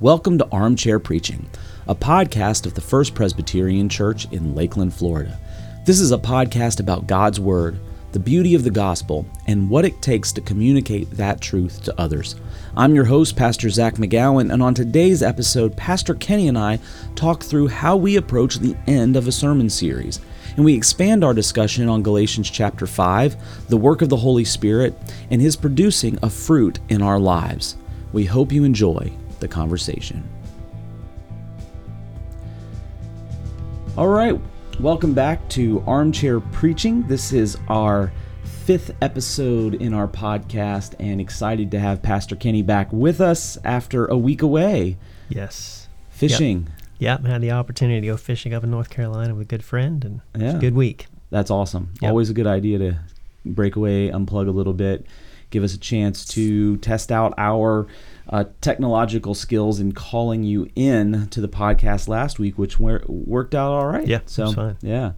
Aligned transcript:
Welcome 0.00 0.38
to 0.38 0.48
Armchair 0.50 0.98
Preaching, 0.98 1.46
a 1.86 1.94
podcast 1.94 2.64
of 2.64 2.72
the 2.72 2.80
First 2.80 3.14
Presbyterian 3.14 3.90
Church 3.90 4.26
in 4.32 4.54
Lakeland, 4.54 4.94
Florida. 4.94 5.38
This 5.84 6.00
is 6.00 6.10
a 6.10 6.16
podcast 6.16 6.80
about 6.80 7.06
God's 7.06 7.38
Word, 7.38 7.78
the 8.12 8.18
beauty 8.18 8.54
of 8.54 8.64
the 8.64 8.70
gospel, 8.70 9.26
and 9.46 9.68
what 9.68 9.84
it 9.84 10.00
takes 10.00 10.32
to 10.32 10.40
communicate 10.40 11.10
that 11.10 11.42
truth 11.42 11.82
to 11.84 12.00
others. 12.00 12.36
I'm 12.78 12.94
your 12.94 13.04
host, 13.04 13.36
Pastor 13.36 13.68
Zach 13.68 13.96
McGowan, 13.96 14.50
and 14.50 14.62
on 14.62 14.72
today's 14.72 15.22
episode, 15.22 15.76
Pastor 15.76 16.14
Kenny 16.14 16.48
and 16.48 16.56
I 16.56 16.78
talk 17.14 17.42
through 17.42 17.68
how 17.68 17.94
we 17.94 18.16
approach 18.16 18.54
the 18.54 18.76
end 18.86 19.16
of 19.16 19.28
a 19.28 19.32
sermon 19.32 19.68
series. 19.68 20.18
And 20.56 20.64
we 20.64 20.72
expand 20.72 21.22
our 21.22 21.34
discussion 21.34 21.90
on 21.90 22.02
Galatians 22.02 22.48
chapter 22.48 22.86
5, 22.86 23.68
the 23.68 23.76
work 23.76 24.00
of 24.00 24.08
the 24.08 24.16
Holy 24.16 24.46
Spirit, 24.46 24.94
and 25.30 25.42
His 25.42 25.56
producing 25.56 26.16
of 26.20 26.32
fruit 26.32 26.78
in 26.88 27.02
our 27.02 27.18
lives. 27.18 27.76
We 28.14 28.24
hope 28.24 28.50
you 28.50 28.64
enjoy 28.64 29.12
the 29.40 29.48
conversation. 29.48 30.28
All 33.96 34.08
right, 34.08 34.38
welcome 34.78 35.12
back 35.14 35.46
to 35.50 35.82
Armchair 35.86 36.40
Preaching. 36.40 37.06
This 37.08 37.32
is 37.32 37.58
our 37.68 38.12
fifth 38.44 38.92
episode 39.02 39.74
in 39.74 39.92
our 39.92 40.06
podcast, 40.06 40.94
and 41.00 41.20
excited 41.20 41.70
to 41.72 41.78
have 41.80 42.02
Pastor 42.02 42.36
Kenny 42.36 42.62
back 42.62 42.92
with 42.92 43.20
us 43.20 43.58
after 43.64 44.06
a 44.06 44.16
week 44.16 44.42
away 44.42 44.96
Yes. 45.28 45.88
fishing. 46.10 46.68
Yep. 46.98 47.24
Had 47.26 47.40
the 47.40 47.50
opportunity 47.50 48.00
to 48.02 48.06
go 48.06 48.16
fishing 48.16 48.54
up 48.54 48.62
in 48.62 48.70
North 48.70 48.90
Carolina 48.90 49.34
with 49.34 49.42
a 49.42 49.46
good 49.46 49.64
friend, 49.64 50.04
and 50.04 50.20
it 50.34 50.42
was 50.44 50.52
Yeah. 50.52 50.58
a 50.58 50.60
good 50.60 50.74
week. 50.74 51.06
That's 51.30 51.50
awesome. 51.50 51.88
Yep. 52.00 52.10
Always 52.10 52.30
a 52.30 52.34
good 52.34 52.46
idea 52.46 52.78
to 52.78 52.98
break 53.44 53.74
away, 53.76 54.10
unplug 54.10 54.46
a 54.48 54.52
little 54.52 54.74
bit, 54.74 55.04
give 55.50 55.62
us 55.64 55.74
a 55.74 55.78
chance 55.78 56.24
to 56.26 56.76
test 56.78 57.10
out 57.12 57.34
our 57.36 57.86
uh, 58.28 58.44
technological 58.60 59.34
skills 59.34 59.80
in 59.80 59.92
calling 59.92 60.44
you 60.44 60.68
in 60.76 61.26
to 61.28 61.40
the 61.40 61.48
podcast 61.48 62.06
last 62.08 62.38
week, 62.38 62.56
which 62.58 62.78
wor- 62.78 63.02
worked 63.08 63.54
out 63.54 63.72
all 63.72 63.86
right. 63.86 64.06
Yeah, 64.06 64.20
so 64.26 64.76
yeah. 64.80 65.12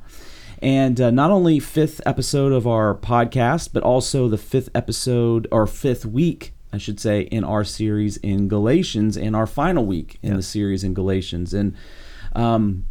And 0.60 1.00
uh, 1.00 1.10
not 1.10 1.30
only 1.30 1.58
fifth 1.58 2.00
episode 2.06 2.52
of 2.52 2.66
our 2.66 2.94
podcast, 2.94 3.70
but 3.72 3.82
also 3.82 4.28
the 4.28 4.38
fifth 4.38 4.68
episode 4.74 5.48
or 5.50 5.66
fifth 5.66 6.06
week, 6.06 6.54
I 6.72 6.78
should 6.78 7.00
say, 7.00 7.22
in 7.22 7.42
our 7.44 7.64
series 7.64 8.16
in 8.18 8.48
Galatians, 8.48 9.16
and 9.16 9.34
our 9.34 9.46
final 9.46 9.84
week 9.84 10.18
in 10.22 10.28
Yep. 10.30 10.36
the 10.36 10.42
series 10.42 10.84
in 10.84 10.94
Galatians. 10.94 11.52
And 11.52 11.74
um, 12.34 12.86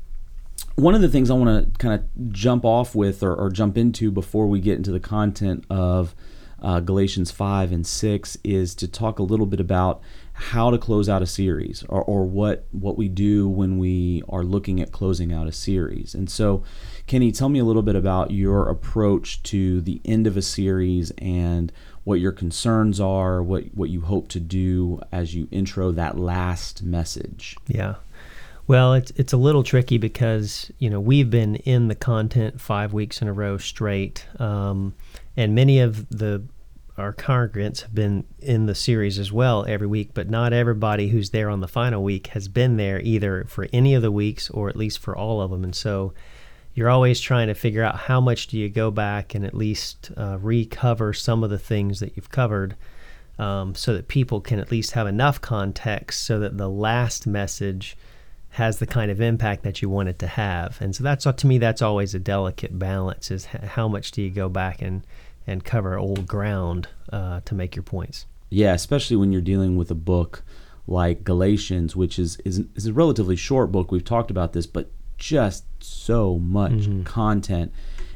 one 0.76 0.94
of 0.96 1.02
the 1.02 1.08
things 1.08 1.32
I 1.32 1.34
want 1.34 1.74
to 1.74 1.80
kind 1.80 1.94
of 1.96 2.32
jump 2.34 2.66
off 2.66 2.94
with 2.94 3.24
or, 3.24 3.34
or 3.34 3.50
jump 3.50 3.78
into 3.78 4.12
before 4.12 4.48
we 4.48 4.60
get 4.60 4.76
into 4.78 4.92
the 4.92 5.00
content 5.00 5.64
of 5.70 6.14
uh, 6.62 6.80
Galatians 6.80 7.32
5 7.32 7.72
and 7.72 7.86
6 7.86 8.38
is 8.44 8.76
to 8.76 8.88
talk 8.88 9.20
a 9.20 9.24
little 9.24 9.46
bit 9.46 9.60
about 9.60 10.02
how 10.34 10.72
to 10.72 10.78
close 10.78 11.08
out 11.10 11.22
a 11.22 11.28
series 11.28 11.84
or, 11.90 12.04
or 12.04 12.26
what, 12.26 12.66
what 12.72 12.98
we 12.98 13.08
do 13.08 13.48
when 13.48 13.78
we 13.78 14.24
are 14.30 14.44
looking 14.44 14.80
at 14.82 14.92
closing 14.92 15.32
out 15.32 15.48
a 15.48 15.52
series. 15.52 16.16
And 16.16 16.30
so, 16.30 16.64
Kenny, 17.08 17.32
tell 17.32 17.50
me 17.50 17.60
a 17.60 17.66
little 17.66 17.82
bit 17.82 17.96
about 17.96 18.32
your 18.32 18.70
approach 18.70 19.44
to 19.44 19.82
the 19.82 20.02
end 20.06 20.28
of 20.28 20.38
a 20.38 20.42
series 20.42 21.12
and 21.18 21.72
what 22.04 22.20
your 22.20 22.32
concerns 22.32 23.00
are, 23.00 23.44
what, 23.44 23.66
what 23.76 23.90
you 23.90 24.02
hope 24.02 24.28
to 24.30 24.40
do 24.40 25.00
as 25.12 25.36
you 25.36 25.48
intro 25.52 25.92
that 25.92 26.18
last 26.18 26.82
message. 26.82 27.56
Yeah. 27.68 27.96
Well, 28.68 28.94
it's 28.94 29.12
it's 29.16 29.34
a 29.34 29.38
little 29.38 29.64
tricky 29.64 29.98
because 29.98 30.72
you 30.80 30.90
know 30.90 31.00
we've 31.00 31.30
been 31.30 31.56
in 31.56 31.88
the 31.88 31.96
content 31.96 32.62
five 32.62 32.94
weeks 32.94 33.22
in 33.22 33.28
a 33.28 33.34
row 33.34 33.58
straight, 33.58 34.26
um, 34.40 34.94
and 35.36 35.56
many 35.56 35.80
of 35.80 36.08
the 36.10 36.44
our 36.98 37.14
congregants 37.14 37.82
have 37.82 37.96
been 37.96 38.26
in 38.40 38.68
the 38.68 38.76
series 38.76 39.18
as 39.18 39.32
well 39.32 39.66
every 39.68 39.88
week, 39.88 40.12
but 40.14 40.30
not 40.30 40.54
everybody 40.54 41.10
who's 41.10 41.32
there 41.32 41.50
on 41.50 41.62
the 41.62 41.68
final 41.68 42.04
week 42.04 42.28
has 42.28 42.48
been 42.48 42.78
there 42.78 43.00
either 43.02 43.46
for 43.46 43.68
any 43.74 43.96
of 43.96 44.02
the 44.02 44.12
weeks 44.12 44.50
or 44.52 44.70
at 44.70 44.76
least 44.76 45.00
for 45.00 45.18
all 45.18 45.42
of 45.42 45.52
them, 45.52 45.64
and 45.64 45.76
so 45.76 46.14
you're 46.74 46.90
always 46.90 47.20
trying 47.20 47.48
to 47.48 47.54
figure 47.54 47.84
out 47.84 47.96
how 47.96 48.22
much 48.22 48.48
do 48.48 48.58
you 48.58 48.70
go 48.70 48.92
back 48.92 49.36
and 49.36 49.44
at 49.44 49.54
least 49.54 50.12
uh, 50.16 50.38
recover 50.40 51.12
some 51.12 51.44
of 51.44 51.50
the 51.50 51.60
things 51.60 52.00
that 52.00 52.16
you've 52.16 52.32
covered 52.32 52.76
um, 53.38 53.76
so 53.76 53.94
that 53.94 54.08
people 54.08 54.40
can 54.40 54.60
at 54.60 54.72
least 54.72 54.92
have 54.92 55.08
enough 55.08 55.42
context 55.42 56.24
so 56.24 56.40
that 56.40 56.58
the 56.58 56.70
last 56.70 57.28
message 57.28 57.98
has 58.52 58.80
the 58.80 58.88
kind 58.88 59.10
of 59.10 59.22
impact 59.22 59.64
that 59.64 59.82
you 59.82 59.90
want 59.90 60.10
it 60.10 60.20
to 60.20 60.28
have. 60.28 60.80
And 60.82 60.96
so 60.96 61.04
that's 61.04 61.24
to 61.24 61.48
me 61.48 61.58
that's 61.58 61.82
always 61.82 62.14
a 62.14 62.20
delicate 62.20 62.78
balance 62.78 63.32
is 63.32 63.46
how 63.46 63.88
much 63.88 64.12
do 64.12 64.22
you 64.22 64.30
go 64.30 64.50
back 64.50 64.82
and 64.82 65.06
and 65.48 65.64
cover 65.64 65.98
old 65.98 66.28
ground 66.28 66.88
uh, 67.12 67.42
to 67.46 67.56
make 67.56 67.76
your 67.76 67.84
points. 67.84 68.26
Yeah, 68.50 68.74
especially 68.74 69.16
when 69.16 69.32
you're 69.32 69.42
dealing 69.42 69.78
with 69.78 69.90
a 69.90 69.96
book 69.96 70.44
like 70.86 71.24
Galatians, 71.24 71.96
which 71.96 72.20
is 72.20 72.38
is, 72.44 72.64
is 72.76 72.88
a 72.88 72.94
relatively 72.94 73.36
short 73.36 73.72
book. 73.72 73.92
We've 73.92 74.04
talked 74.04 74.32
about 74.32 74.54
this, 74.54 74.66
but 74.66 74.92
just 75.18 75.66
so 75.80 76.38
much 76.38 76.90
content. 77.06 77.72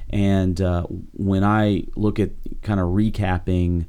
And 0.10 0.60
uh, 0.60 0.84
when 1.14 1.44
I 1.44 1.86
look 1.96 2.20
at 2.20 2.32
kind 2.62 2.80
of 2.80 2.88
recapping, 2.88 3.86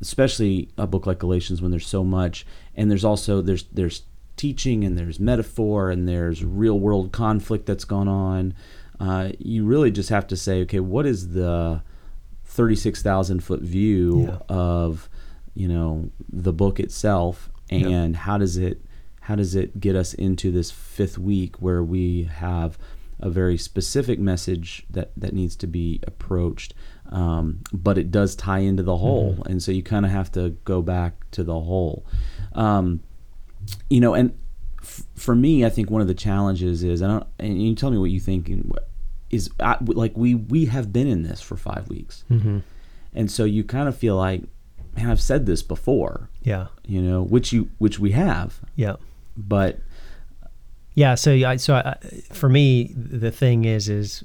especially 0.00 0.68
a 0.78 0.86
book 0.86 1.06
like 1.06 1.18
Galatians, 1.18 1.60
when 1.60 1.70
there's 1.70 1.86
so 1.86 2.04
much, 2.04 2.46
and 2.76 2.90
there's 2.90 3.04
also 3.04 3.42
there's 3.42 3.64
there's 3.72 4.02
teaching 4.38 4.84
and 4.84 4.96
there's 4.96 5.20
metaphor 5.20 5.90
and 5.90 6.08
there's 6.08 6.42
real 6.44 6.78
world 6.80 7.12
conflict 7.12 7.66
that's 7.66 7.84
gone 7.84 8.08
on. 8.08 8.54
Uh, 8.98 9.32
you 9.38 9.64
really 9.66 9.90
just 9.90 10.08
have 10.08 10.26
to 10.28 10.36
say, 10.36 10.62
okay, 10.62 10.80
what 10.80 11.04
is 11.06 11.30
the 11.34 11.82
36,000 12.44 13.42
foot 13.44 13.60
view 13.60 14.22
Yeah. 14.28 14.38
of 14.48 15.08
you 15.54 15.68
know 15.68 16.10
the 16.28 16.52
book 16.52 16.80
itself? 16.80 17.50
And 17.70 18.16
how 18.16 18.38
does 18.38 18.56
it 18.56 18.80
how 19.20 19.34
does 19.34 19.54
it 19.54 19.78
get 19.78 19.94
us 19.94 20.14
into 20.14 20.50
this 20.50 20.70
fifth 20.70 21.18
week 21.18 21.56
where 21.60 21.82
we 21.84 22.22
have 22.24 22.78
a 23.20 23.28
very 23.28 23.58
specific 23.58 24.18
message 24.18 24.86
that 24.88 25.10
that 25.16 25.34
needs 25.34 25.54
to 25.56 25.66
be 25.66 26.00
approached? 26.06 26.72
Um, 27.10 27.60
but 27.72 27.98
it 27.98 28.10
does 28.10 28.34
tie 28.36 28.60
into 28.60 28.82
the 28.82 28.96
whole. 28.98 29.42
And 29.46 29.62
so 29.62 29.72
you 29.72 29.82
kind 29.82 30.04
of 30.06 30.12
have 30.12 30.30
to 30.32 30.50
go 30.64 30.80
back 30.82 31.30
to 31.32 31.42
the 31.44 31.58
whole. 31.60 32.06
Um, 32.52 33.00
you 33.90 34.00
know 34.00 34.14
and 34.14 34.36
f- 34.82 35.02
for 35.14 35.34
me 35.34 35.64
i 35.64 35.68
think 35.68 35.90
one 35.90 36.00
of 36.00 36.06
the 36.08 36.14
challenges 36.14 36.82
is 36.82 37.02
i 37.02 37.06
don't 37.06 37.26
and 37.38 37.62
you 37.62 37.74
tell 37.74 37.90
me 37.90 37.98
what 37.98 38.10
you 38.10 38.20
think 38.20 38.50
is 39.30 39.50
I, 39.60 39.76
like 39.80 40.16
we 40.16 40.34
we 40.34 40.66
have 40.66 40.92
been 40.92 41.06
in 41.06 41.22
this 41.22 41.40
for 41.40 41.56
five 41.56 41.88
weeks 41.88 42.24
Mm-hmm. 42.30 42.58
and 43.14 43.30
so 43.30 43.44
you 43.44 43.64
kind 43.64 43.88
of 43.88 43.96
feel 43.96 44.16
like 44.16 44.42
man 44.96 45.10
i've 45.10 45.20
said 45.20 45.46
this 45.46 45.62
before 45.62 46.30
Yeah. 46.42 46.68
you 46.86 47.02
know 47.02 47.22
which 47.22 47.52
you 47.52 47.70
which 47.78 47.98
we 47.98 48.12
have 48.12 48.60
Yeah. 48.76 48.96
but 49.36 49.80
Yeah, 50.94 51.14
so 51.14 51.30
I, 51.32 51.56
so 51.56 51.74
I, 51.76 51.96
for 52.32 52.48
me, 52.48 52.92
the 52.96 53.30
thing 53.30 53.64
is, 53.64 53.88
is 53.88 54.24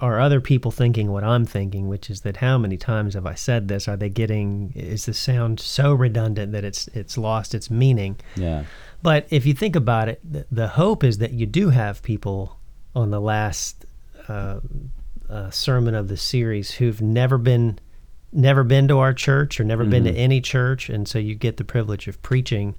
are 0.00 0.18
other 0.18 0.40
people 0.40 0.70
thinking 0.70 1.10
what 1.10 1.24
I'm 1.24 1.44
thinking, 1.44 1.88
which 1.88 2.10
is 2.10 2.22
that 2.22 2.38
how 2.38 2.58
many 2.58 2.76
times 2.76 3.14
have 3.14 3.26
I 3.26 3.34
said 3.34 3.68
this? 3.68 3.88
Are 3.88 3.96
they 3.96 4.08
getting? 4.08 4.72
Is 4.74 5.06
the 5.06 5.14
sound 5.14 5.60
so 5.60 5.92
redundant 5.92 6.52
that 6.52 6.64
it's 6.64 6.88
it's 6.88 7.18
lost 7.18 7.54
its 7.54 7.70
meaning? 7.70 8.16
yeah 8.36 8.64
But 9.02 9.26
if 9.30 9.46
you 9.46 9.54
think 9.54 9.76
about 9.76 10.08
it, 10.08 10.20
the, 10.24 10.46
the 10.50 10.68
hope 10.68 11.04
is 11.04 11.18
that 11.18 11.32
you 11.32 11.46
do 11.46 11.70
have 11.70 12.02
people 12.02 12.58
on 12.94 13.10
the 13.10 13.20
last 13.20 13.84
uh, 14.28 14.60
uh, 15.28 15.50
sermon 15.50 15.94
of 15.94 16.08
the 16.08 16.16
series 16.16 16.72
who've 16.72 17.00
never 17.00 17.38
been 17.38 17.78
never 18.32 18.62
been 18.64 18.88
to 18.88 18.98
our 18.98 19.12
church 19.12 19.58
or 19.58 19.64
never 19.64 19.84
been 19.84 20.04
to 20.04 20.12
any 20.12 20.40
church, 20.40 20.88
and 20.88 21.08
so 21.08 21.18
you 21.18 21.34
get 21.34 21.56
the 21.56 21.64
privilege 21.64 22.06
of 22.06 22.22
preaching 22.22 22.76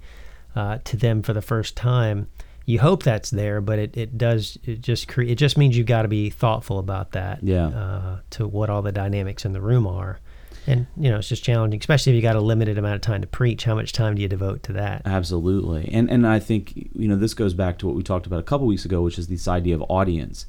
uh, 0.56 0.78
to 0.84 0.96
them 0.96 1.22
for 1.22 1.32
the 1.32 1.42
first 1.42 1.76
time. 1.76 2.28
You 2.66 2.78
hope 2.78 3.02
that's 3.02 3.30
there, 3.30 3.60
but 3.60 3.78
it, 3.78 3.96
it 3.96 4.18
does 4.18 4.58
it 4.64 4.80
just 4.80 5.08
cre- 5.08 5.22
it 5.22 5.36
just 5.36 5.58
means 5.58 5.76
you've 5.76 5.86
got 5.86 6.02
to 6.02 6.08
be 6.08 6.30
thoughtful 6.30 6.78
about 6.78 7.12
that. 7.12 7.42
Yeah. 7.42 7.68
Uh, 7.68 8.20
to 8.30 8.46
what 8.46 8.70
all 8.70 8.82
the 8.82 8.92
dynamics 8.92 9.44
in 9.44 9.52
the 9.52 9.60
room 9.60 9.86
are, 9.86 10.20
and 10.66 10.86
you 10.96 11.10
know 11.10 11.18
it's 11.18 11.28
just 11.28 11.42
challenging, 11.42 11.80
especially 11.80 12.12
if 12.12 12.16
you 12.16 12.22
got 12.22 12.36
a 12.36 12.40
limited 12.40 12.78
amount 12.78 12.94
of 12.94 13.00
time 13.00 13.20
to 13.20 13.26
preach. 13.26 13.64
How 13.64 13.74
much 13.74 13.92
time 13.92 14.14
do 14.14 14.22
you 14.22 14.28
devote 14.28 14.62
to 14.64 14.72
that? 14.74 15.02
Absolutely. 15.04 15.90
And 15.92 16.10
and 16.10 16.26
I 16.26 16.38
think 16.38 16.76
you 16.94 17.08
know 17.08 17.16
this 17.16 17.34
goes 17.34 17.54
back 17.54 17.78
to 17.78 17.86
what 17.86 17.96
we 17.96 18.02
talked 18.02 18.26
about 18.26 18.38
a 18.38 18.44
couple 18.44 18.66
weeks 18.66 18.84
ago, 18.84 19.02
which 19.02 19.18
is 19.18 19.28
this 19.28 19.48
idea 19.48 19.74
of 19.74 19.82
audience, 19.88 20.46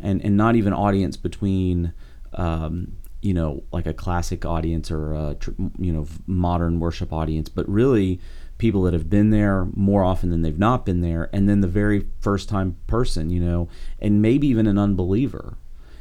and 0.00 0.22
and 0.24 0.36
not 0.36 0.56
even 0.56 0.72
audience 0.72 1.16
between. 1.16 1.92
Um, 2.34 2.96
you 3.20 3.34
know, 3.34 3.62
like 3.72 3.86
a 3.86 3.94
classic 3.94 4.44
audience 4.44 4.90
or 4.90 5.12
a 5.12 5.36
you 5.78 5.92
know 5.92 6.06
modern 6.26 6.80
worship 6.80 7.12
audience, 7.12 7.48
but 7.48 7.68
really 7.68 8.20
people 8.62 8.82
that 8.82 8.92
have 8.92 9.10
been 9.10 9.30
there 9.30 9.66
more 9.74 10.04
often 10.04 10.30
than 10.30 10.42
they've 10.42 10.58
not 10.58 10.86
been 10.86 11.00
there, 11.00 11.28
and 11.32 11.48
then 11.48 11.60
the 11.62 11.66
very 11.82 12.06
first 12.20 12.48
time 12.48 12.76
person, 12.86 13.28
you 13.28 13.40
know, 13.40 13.68
and 13.98 14.22
maybe 14.22 14.46
even 14.46 14.68
an 14.68 14.78
unbeliever, 14.78 15.56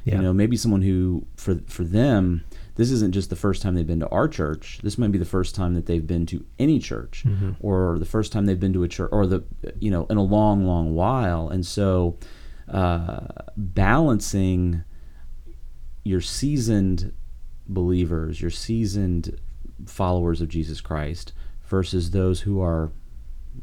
Yeah. 0.05 0.17
you 0.17 0.21
know, 0.21 0.31
maybe 0.33 0.55
someone 0.55 0.83
who 0.83 1.25
for 1.35 1.55
for 1.67 1.83
them 1.83 2.43
this 2.75 2.89
isn't 2.91 3.13
just 3.13 3.29
the 3.29 3.35
first 3.35 3.61
time 3.61 3.73
they've 3.75 3.85
been 3.93 3.99
to 3.99 4.07
our 4.09 4.27
church. 4.27 4.79
This 4.81 4.97
might 4.97 5.11
be 5.11 5.17
the 5.17 5.25
first 5.37 5.55
time 5.55 5.73
that 5.73 5.85
they've 5.87 6.05
been 6.07 6.25
to 6.27 6.45
any 6.57 6.77
church, 6.79 7.25
or 7.59 7.99
the 7.99 8.05
first 8.05 8.31
time 8.31 8.45
they've 8.45 8.59
been 8.65 8.73
to 8.73 8.83
a 8.83 8.87
church, 8.87 9.09
or 9.11 9.25
the 9.27 9.43
you 9.79 9.89
know 9.91 10.05
in 10.11 10.17
a 10.17 10.23
long, 10.23 10.65
long 10.65 10.93
while. 10.95 11.49
And 11.49 11.65
so, 11.65 12.17
uh, 12.69 13.27
balancing 13.57 14.83
your 16.03 16.21
seasoned 16.21 17.11
believers, 17.67 18.39
your 18.41 18.51
seasoned 18.51 19.37
followers 19.85 20.41
of 20.41 20.47
Jesus 20.47 20.79
Christ, 20.81 21.33
versus 21.71 22.11
those 22.11 22.41
who 22.41 22.61
are 22.61 22.91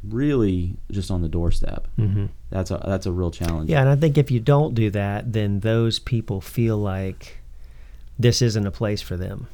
really 0.03 0.77
just 0.91 1.11
on 1.11 1.23
the 1.23 1.29
doorstep. 1.29 1.87
Mm-hmm. 1.99 2.27
That's 2.51 2.71
a 2.71 2.83
that's 2.85 3.07
a 3.07 3.13
real 3.13 3.31
challenge. 3.31 3.71
Yeah, 3.71 3.83
and 3.83 3.91
I 3.91 3.97
think 3.97 4.19
if 4.19 4.31
you 4.31 4.41
don't 4.41 4.75
do 4.75 4.91
that, 4.91 5.33
then 5.33 5.61
those 5.61 5.99
people 5.99 6.41
feel 6.41 6.79
like 6.79 7.39
this 8.19 8.43
isn't 8.43 8.67
a 8.67 8.73
place 8.73 9.03
for 9.03 9.17
them. 9.17 9.47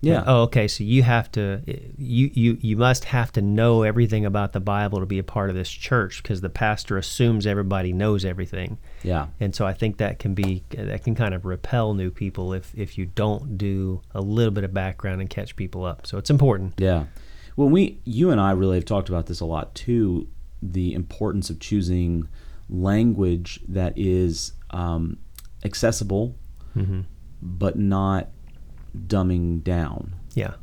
Yeah. 0.00 0.22
Oh, 0.26 0.42
okay. 0.42 0.68
So 0.68 0.84
you 0.84 1.02
have 1.02 1.30
to, 1.32 1.60
you 1.98 2.30
you 2.32 2.58
you 2.60 2.76
must 2.76 3.04
have 3.06 3.32
to 3.32 3.42
know 3.42 3.82
everything 3.82 4.24
about 4.24 4.52
the 4.52 4.60
Bible 4.60 5.00
to 5.00 5.06
be 5.06 5.18
a 5.18 5.24
part 5.24 5.50
of 5.50 5.56
this 5.56 5.70
church 5.70 6.22
because 6.22 6.40
the 6.40 6.48
pastor 6.48 6.96
assumes 6.98 7.46
everybody 7.46 7.92
knows 7.92 8.24
everything. 8.24 8.78
Yeah. 9.02 9.26
And 9.40 9.54
so 9.54 9.66
I 9.66 9.72
think 9.72 9.96
that 9.96 10.20
can 10.20 10.34
be 10.34 10.62
that 10.70 11.02
can 11.02 11.14
kind 11.14 11.34
of 11.34 11.44
repel 11.44 11.94
new 11.94 12.10
people 12.10 12.52
if 12.52 12.72
if 12.76 12.96
you 12.96 13.06
don't 13.06 13.58
do 13.58 14.00
a 14.14 14.20
little 14.20 14.52
bit 14.52 14.64
of 14.64 14.72
background 14.72 15.20
and 15.20 15.28
catch 15.28 15.56
people 15.56 15.84
up. 15.84 16.06
So 16.06 16.16
it's 16.16 16.30
important. 16.30 16.74
Yeah. 16.78 17.04
Well, 17.58 17.68
we, 17.68 17.98
you 18.04 18.30
and 18.30 18.40
I 18.40 18.52
really 18.52 18.76
have 18.76 18.84
talked 18.84 19.08
about 19.08 19.26
this 19.26 19.40
a 19.40 19.44
lot 19.44 19.74
too. 19.74 20.28
The 20.62 20.94
importance 20.94 21.50
of 21.50 21.58
choosing 21.58 22.28
language 22.70 23.58
that 23.66 23.94
is 23.98 24.52
um, 24.70 25.18
accessible, 25.64 26.36
Mm-hmm. 26.76 27.00
but 27.42 27.76
not 27.76 28.28
dumbing 28.96 29.64
down. 29.64 30.14
Yeah. 30.34 30.54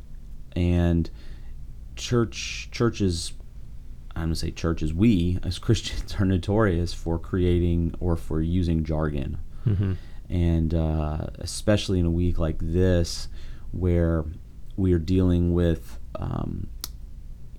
And 0.54 1.10
church 1.96 2.68
churches, 2.72 3.32
I'm 4.14 4.24
gonna 4.28 4.36
say 4.36 4.50
churches. 4.50 4.94
We 4.94 5.38
as 5.42 5.58
Christians 5.58 6.14
are 6.18 6.24
notorious 6.24 6.94
for 6.94 7.18
creating 7.18 7.94
or 8.00 8.16
for 8.16 8.40
using 8.40 8.84
jargon, 8.84 9.36
Mm-hmm. 9.66 9.92
and 10.30 10.72
uh, 10.72 11.26
especially 11.40 11.98
in 12.00 12.06
a 12.06 12.10
week 12.10 12.38
like 12.38 12.56
this, 12.62 13.28
where 13.72 14.24
we 14.76 14.94
are 14.94 14.98
dealing 14.98 15.52
with, 15.52 15.98
um, 16.14 16.68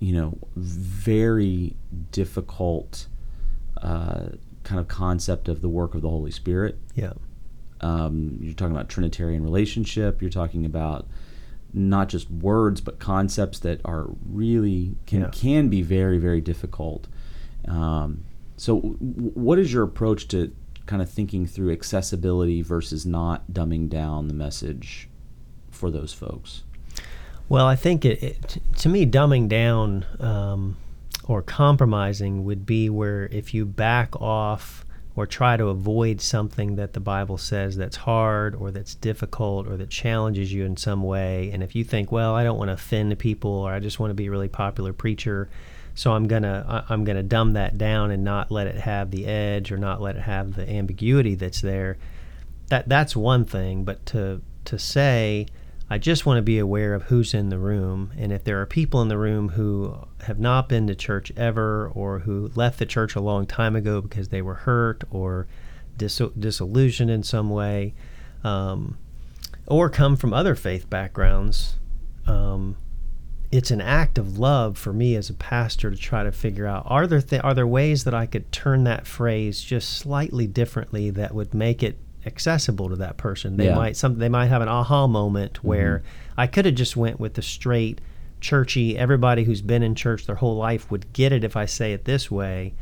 you 0.00 0.12
know, 0.12 0.38
very 0.56 1.74
difficult 2.12 3.06
uh, 3.82 4.28
kind 4.64 4.80
of 4.80 4.88
concept 4.88 5.48
of 5.48 5.60
the 5.62 5.68
work 5.68 5.94
of 5.94 6.02
the 6.02 6.08
Holy 6.10 6.30
Spirit. 6.30 6.78
Yeah. 6.94 7.12
Um, 7.80 8.38
you're 8.40 8.54
talking 8.54 8.74
about 8.74 8.88
Trinitarian 8.88 9.42
relationship. 9.42 10.20
You're 10.20 10.30
talking 10.30 10.64
about 10.66 11.06
not 11.72 12.08
just 12.08 12.30
words, 12.30 12.80
but 12.80 12.98
concepts 12.98 13.58
that 13.60 13.80
are 13.84 14.06
really 14.28 14.96
can 15.06 15.20
Yeah. 15.22 15.28
can 15.32 15.68
be 15.68 15.82
very 15.82 16.18
very 16.18 16.40
difficult. 16.40 17.06
Um, 17.66 18.24
so, 18.56 18.80
w- 18.80 18.96
what 19.34 19.58
is 19.58 19.72
your 19.72 19.84
approach 19.84 20.26
to 20.28 20.52
kind 20.86 21.02
of 21.02 21.10
thinking 21.10 21.46
through 21.46 21.70
accessibility 21.70 22.62
versus 22.62 23.04
not 23.06 23.52
dumbing 23.52 23.88
down 23.90 24.26
the 24.28 24.34
message 24.34 25.08
for 25.70 25.90
those 25.90 26.12
folks? 26.12 26.62
Well, 27.48 27.66
I 27.66 27.76
think 27.76 28.04
it, 28.04 28.22
it 28.22 28.58
to 28.76 28.88
me, 28.88 29.06
dumbing 29.06 29.48
down 29.48 30.04
um, 30.20 30.76
or 31.24 31.42
compromising 31.42 32.44
would 32.44 32.66
be 32.66 32.90
where 32.90 33.26
if 33.26 33.54
you 33.54 33.64
back 33.64 34.20
off 34.20 34.84
or 35.16 35.26
try 35.26 35.56
to 35.56 35.66
avoid 35.66 36.20
something 36.20 36.76
that 36.76 36.92
the 36.92 37.00
Bible 37.00 37.38
says 37.38 37.76
that's 37.76 37.96
hard 37.96 38.54
or 38.54 38.70
that's 38.70 38.94
difficult 38.94 39.66
or 39.66 39.76
that 39.76 39.90
challenges 39.90 40.52
you 40.52 40.64
in 40.64 40.76
some 40.76 41.02
way, 41.02 41.50
and 41.52 41.62
if 41.62 41.74
you 41.74 41.84
think, 41.84 42.12
well, 42.12 42.34
I 42.34 42.44
don't 42.44 42.58
want 42.58 42.68
to 42.68 42.74
offend 42.74 43.18
people 43.18 43.50
or 43.50 43.72
I 43.72 43.80
just 43.80 43.98
want 43.98 44.10
to 44.10 44.14
be 44.14 44.26
a 44.26 44.30
really 44.30 44.48
popular 44.48 44.92
preacher, 44.92 45.48
so 45.94 46.12
I'm 46.12 46.28
gonna 46.28 46.84
I'm 46.88 47.04
gonna 47.04 47.22
dumb 47.22 47.54
that 47.54 47.78
down 47.78 48.10
and 48.10 48.24
not 48.24 48.50
let 48.50 48.66
it 48.66 48.76
have 48.76 49.10
the 49.10 49.26
edge 49.26 49.72
or 49.72 49.78
not 49.78 50.02
let 50.02 50.16
it 50.16 50.22
have 50.22 50.54
the 50.54 50.68
ambiguity 50.68 51.34
that's 51.34 51.62
there. 51.62 51.96
That 52.68 52.88
that's 52.90 53.16
one 53.16 53.46
thing, 53.46 53.84
but 53.84 54.04
to 54.06 54.42
to 54.66 54.78
say 54.78 55.46
I 55.90 55.96
just 55.98 56.26
want 56.26 56.38
to 56.38 56.42
be 56.42 56.58
aware 56.58 56.94
of 56.94 57.04
who's 57.04 57.32
in 57.32 57.48
the 57.48 57.58
room. 57.58 58.12
And 58.18 58.30
if 58.30 58.44
there 58.44 58.60
are 58.60 58.66
people 58.66 59.00
in 59.00 59.08
the 59.08 59.16
room 59.16 59.50
who 59.50 60.06
have 60.22 60.38
not 60.38 60.68
been 60.68 60.86
to 60.86 60.94
church 60.94 61.32
ever 61.36 61.90
or 61.94 62.20
who 62.20 62.50
left 62.54 62.78
the 62.78 62.86
church 62.86 63.16
a 63.16 63.20
long 63.20 63.46
time 63.46 63.74
ago 63.74 64.02
because 64.02 64.28
they 64.28 64.42
were 64.42 64.54
hurt 64.54 65.04
or 65.10 65.46
dis- 65.96 66.20
disillusioned 66.38 67.10
in 67.10 67.22
some 67.22 67.48
way, 67.48 67.94
um, 68.44 68.98
or 69.66 69.88
come 69.88 70.16
from 70.16 70.34
other 70.34 70.54
faith 70.54 70.90
backgrounds, 70.90 71.76
um, 72.26 72.76
it's 73.50 73.70
an 73.70 73.80
act 73.80 74.18
of 74.18 74.38
love 74.38 74.76
for 74.76 74.92
me 74.92 75.16
as 75.16 75.30
a 75.30 75.34
pastor 75.34 75.90
to 75.90 75.96
try 75.96 76.22
to 76.22 76.32
figure 76.32 76.66
out 76.66 76.82
are 76.86 77.06
there 77.06 77.22
th- 77.22 77.42
are 77.42 77.54
there 77.54 77.66
ways 77.66 78.04
that 78.04 78.12
I 78.12 78.26
could 78.26 78.52
turn 78.52 78.84
that 78.84 79.06
phrase 79.06 79.62
just 79.62 79.88
slightly 79.88 80.46
differently 80.46 81.08
that 81.10 81.34
would 81.34 81.54
make 81.54 81.82
it 81.82 81.98
accessible 82.28 82.88
to 82.90 82.96
that 82.96 83.16
person. 83.16 83.56
They 83.56 83.66
Yeah. 83.66 83.74
might 83.74 83.96
some 83.96 84.18
they 84.18 84.28
might 84.28 84.46
have 84.46 84.62
an 84.62 84.68
aha 84.68 85.06
moment 85.08 85.54
mm-hmm. 85.54 85.66
where 85.68 86.02
I 86.36 86.46
could 86.46 86.64
have 86.66 86.76
just 86.76 86.96
went 86.96 87.18
with 87.18 87.34
the 87.34 87.42
straight 87.42 88.00
churchy 88.40 88.96
everybody 88.96 89.42
who's 89.42 89.62
been 89.62 89.82
in 89.82 89.96
church 89.96 90.26
their 90.26 90.36
whole 90.36 90.56
life 90.56 90.88
would 90.92 91.12
get 91.12 91.32
it 91.32 91.42
if 91.42 91.56
I 91.56 91.66
say 91.66 91.92
it 91.92 92.04
this 92.04 92.30
way. 92.30 92.74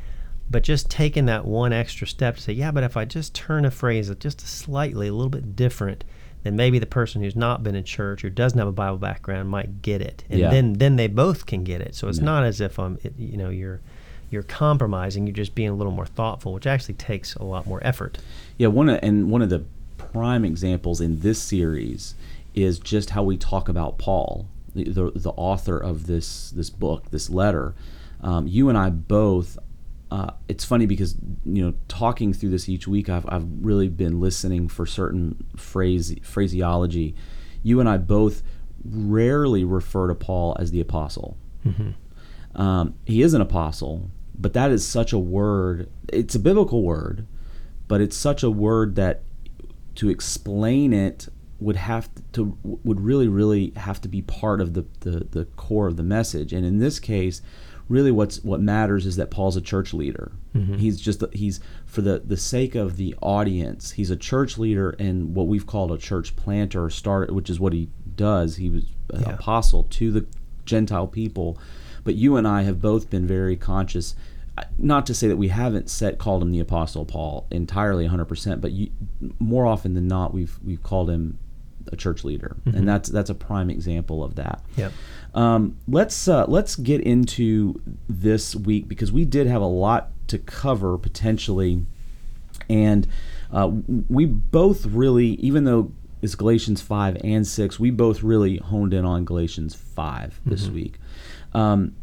But 0.50 0.62
just 0.62 0.90
taking 0.90 1.26
that 1.26 1.44
one 1.46 1.72
extra 1.72 2.06
step 2.06 2.36
to 2.36 2.42
say, 2.42 2.52
yeah, 2.52 2.70
but 2.70 2.84
if 2.84 2.96
I 2.96 3.04
just 3.04 3.34
turn 3.34 3.64
a 3.64 3.70
phrase 3.70 4.14
just 4.20 4.40
slightly, 4.46 5.08
a 5.08 5.12
little 5.12 5.30
bit 5.30 5.56
different, 5.56 6.04
then 6.44 6.54
maybe 6.54 6.78
the 6.78 6.86
person 6.86 7.20
who's 7.22 7.34
not 7.34 7.64
been 7.64 7.74
in 7.74 7.82
church 7.82 8.24
or 8.24 8.30
doesn't 8.30 8.58
have 8.58 8.68
a 8.68 8.72
Bible 8.72 8.98
background 8.98 9.48
might 9.48 9.82
get 9.82 10.00
it, 10.00 10.22
and 10.30 10.38
Yeah. 10.38 10.50
then 10.50 10.74
then 10.74 10.94
they 10.96 11.08
both 11.08 11.46
can 11.46 11.64
get 11.64 11.80
it. 11.80 11.94
So 11.96 12.06
it's 12.08 12.18
Yeah. 12.18 12.24
not 12.26 12.44
as 12.44 12.60
if 12.60 12.78
it, 12.78 13.14
you 13.18 13.36
know, 13.36 13.48
you're 13.48 13.80
you're 14.36 14.42
compromising. 14.42 15.26
You're 15.26 15.34
just 15.34 15.54
being 15.54 15.70
a 15.70 15.74
little 15.74 15.92
more 15.92 16.04
thoughtful, 16.04 16.52
which 16.52 16.66
actually 16.66 16.94
takes 16.94 17.34
a 17.36 17.42
lot 17.42 17.66
more 17.66 17.80
effort. 17.82 18.18
Yeah, 18.58 18.68
one 18.68 18.90
of, 18.90 19.00
and 19.02 19.30
one 19.30 19.40
of 19.40 19.48
the 19.48 19.64
prime 19.96 20.44
examples 20.44 21.00
in 21.00 21.20
this 21.20 21.40
series 21.40 22.14
is 22.54 22.78
just 22.78 23.10
how 23.10 23.22
we 23.22 23.38
talk 23.38 23.70
about 23.70 23.96
Paul, 23.96 24.46
the 24.74 24.84
the, 24.84 25.10
the 25.12 25.30
author 25.30 25.78
of 25.78 26.06
this 26.06 26.50
this 26.50 26.68
book, 26.68 27.10
this 27.10 27.30
letter. 27.30 27.74
Um, 28.20 28.46
you 28.46 28.68
and 28.68 28.76
I 28.76 28.90
both. 28.90 29.58
Uh, 30.10 30.30
it's 30.48 30.64
funny 30.64 30.84
because 30.84 31.16
you 31.46 31.64
know 31.64 31.74
talking 31.88 32.34
through 32.34 32.50
this 32.50 32.68
each 32.68 32.86
week, 32.86 33.08
I've 33.08 33.24
I've 33.28 33.46
really 33.62 33.88
been 33.88 34.20
listening 34.20 34.68
for 34.68 34.84
certain 34.84 35.46
phrase 35.56 36.14
phraseology. 36.22 37.14
You 37.62 37.80
and 37.80 37.88
I 37.88 37.96
both 37.96 38.42
rarely 38.84 39.64
refer 39.64 40.08
to 40.08 40.14
Paul 40.14 40.56
as 40.60 40.70
the 40.72 40.80
apostle. 40.80 41.38
Um, 42.54 42.94
he 43.04 43.22
is 43.22 43.34
an 43.34 43.40
apostle, 43.40 44.10
but 44.38 44.52
that 44.54 44.70
is 44.70 44.86
such 44.86 45.12
a 45.12 45.18
word. 45.18 45.88
It's 46.12 46.34
a 46.34 46.38
biblical 46.38 46.82
word, 46.82 47.26
but 47.88 48.00
it's 48.00 48.16
such 48.16 48.42
a 48.42 48.50
word 48.50 48.94
that 48.96 49.22
to 49.96 50.08
explain 50.08 50.92
it 50.92 51.28
would 51.58 51.76
have 51.76 52.10
to 52.32 52.58
would 52.62 53.00
really 53.00 53.28
really 53.28 53.72
have 53.76 54.00
to 54.02 54.08
be 54.08 54.20
part 54.22 54.60
of 54.60 54.74
the, 54.74 54.84
the 55.00 55.26
the 55.30 55.44
core 55.56 55.86
of 55.86 55.96
the 55.96 56.02
message. 56.02 56.52
And 56.52 56.66
in 56.66 56.78
this 56.78 56.98
case, 57.00 57.40
really 57.88 58.10
what's 58.10 58.44
what 58.44 58.60
matters 58.60 59.06
is 59.06 59.16
that 59.16 59.30
Paul's 59.30 59.56
a 59.56 59.62
church 59.62 59.94
leader. 59.94 60.32
Mm-hmm. 60.54 60.74
He's 60.74 61.00
just 61.00 61.22
he's 61.32 61.60
for 61.86 62.02
the 62.02 62.18
the 62.24 62.36
sake 62.36 62.74
of 62.74 62.98
the 62.98 63.14
audience. 63.22 63.92
He's 63.92 64.10
a 64.10 64.16
church 64.16 64.58
leader 64.58 64.90
and 64.98 65.34
what 65.34 65.46
we've 65.46 65.66
called 65.66 65.92
a 65.92 65.98
church 65.98 66.36
planter 66.36 66.84
or 66.84 66.90
starter, 66.90 67.32
which 67.32 67.48
is 67.48 67.58
what 67.58 67.72
he 67.72 67.88
does. 68.16 68.56
He 68.56 68.68
was 68.68 68.84
an 69.14 69.22
Yeah. 69.22 69.34
apostle 69.34 69.84
to 69.84 70.10
the 70.12 70.26
Gentile 70.66 71.06
people. 71.06 71.58
But 72.06 72.14
you 72.14 72.36
and 72.36 72.48
I 72.48 72.62
have 72.62 72.80
both 72.80 73.10
been 73.10 73.26
very 73.26 73.56
conscious. 73.56 74.14
Not 74.78 75.04
to 75.06 75.14
say 75.14 75.28
that 75.28 75.36
we 75.36 75.48
haven't 75.48 75.90
set 75.90 76.16
called 76.16 76.42
him 76.42 76.50
the 76.50 76.60
Apostle 76.60 77.04
Paul 77.04 77.46
entirely 77.50 78.08
100%, 78.08 78.62
but 78.62 78.72
you, 78.72 78.90
more 79.38 79.66
often 79.66 79.92
than 79.92 80.08
not, 80.08 80.32
we've 80.32 80.58
we've 80.64 80.82
called 80.82 81.10
him 81.10 81.38
a 81.92 81.96
church 81.96 82.24
leader, 82.24 82.56
and 82.64 82.88
that's 82.88 83.08
that's 83.08 83.28
a 83.28 83.34
prime 83.34 83.68
example 83.68 84.24
of 84.24 84.36
that. 84.36 84.62
Yep. 84.76 84.92
Um, 85.34 85.76
let's 85.86 86.26
uh, 86.28 86.46
let's 86.46 86.76
get 86.76 87.02
into 87.02 87.80
this 88.08 88.56
week 88.56 88.88
because 88.88 89.12
we 89.12 89.24
did 89.24 89.46
have 89.46 89.60
a 89.60 89.66
lot 89.66 90.10
to 90.28 90.38
cover 90.38 90.96
potentially, 90.96 91.84
and 92.70 93.06
uh, 93.52 93.70
we 94.08 94.24
both 94.24 94.86
really, 94.86 95.34
even 95.34 95.64
though 95.64 95.92
it's 96.22 96.34
Galatians 96.34 96.80
five 96.80 97.18
and 97.22 97.46
six, 97.46 97.78
we 97.78 97.90
both 97.90 98.22
really 98.22 98.56
honed 98.56 98.94
in 98.94 99.04
on 99.04 99.24
Galatians 99.24 99.74
5 99.74 100.40
this 100.46 100.68
week. 100.68 100.98
Um, 101.56 101.94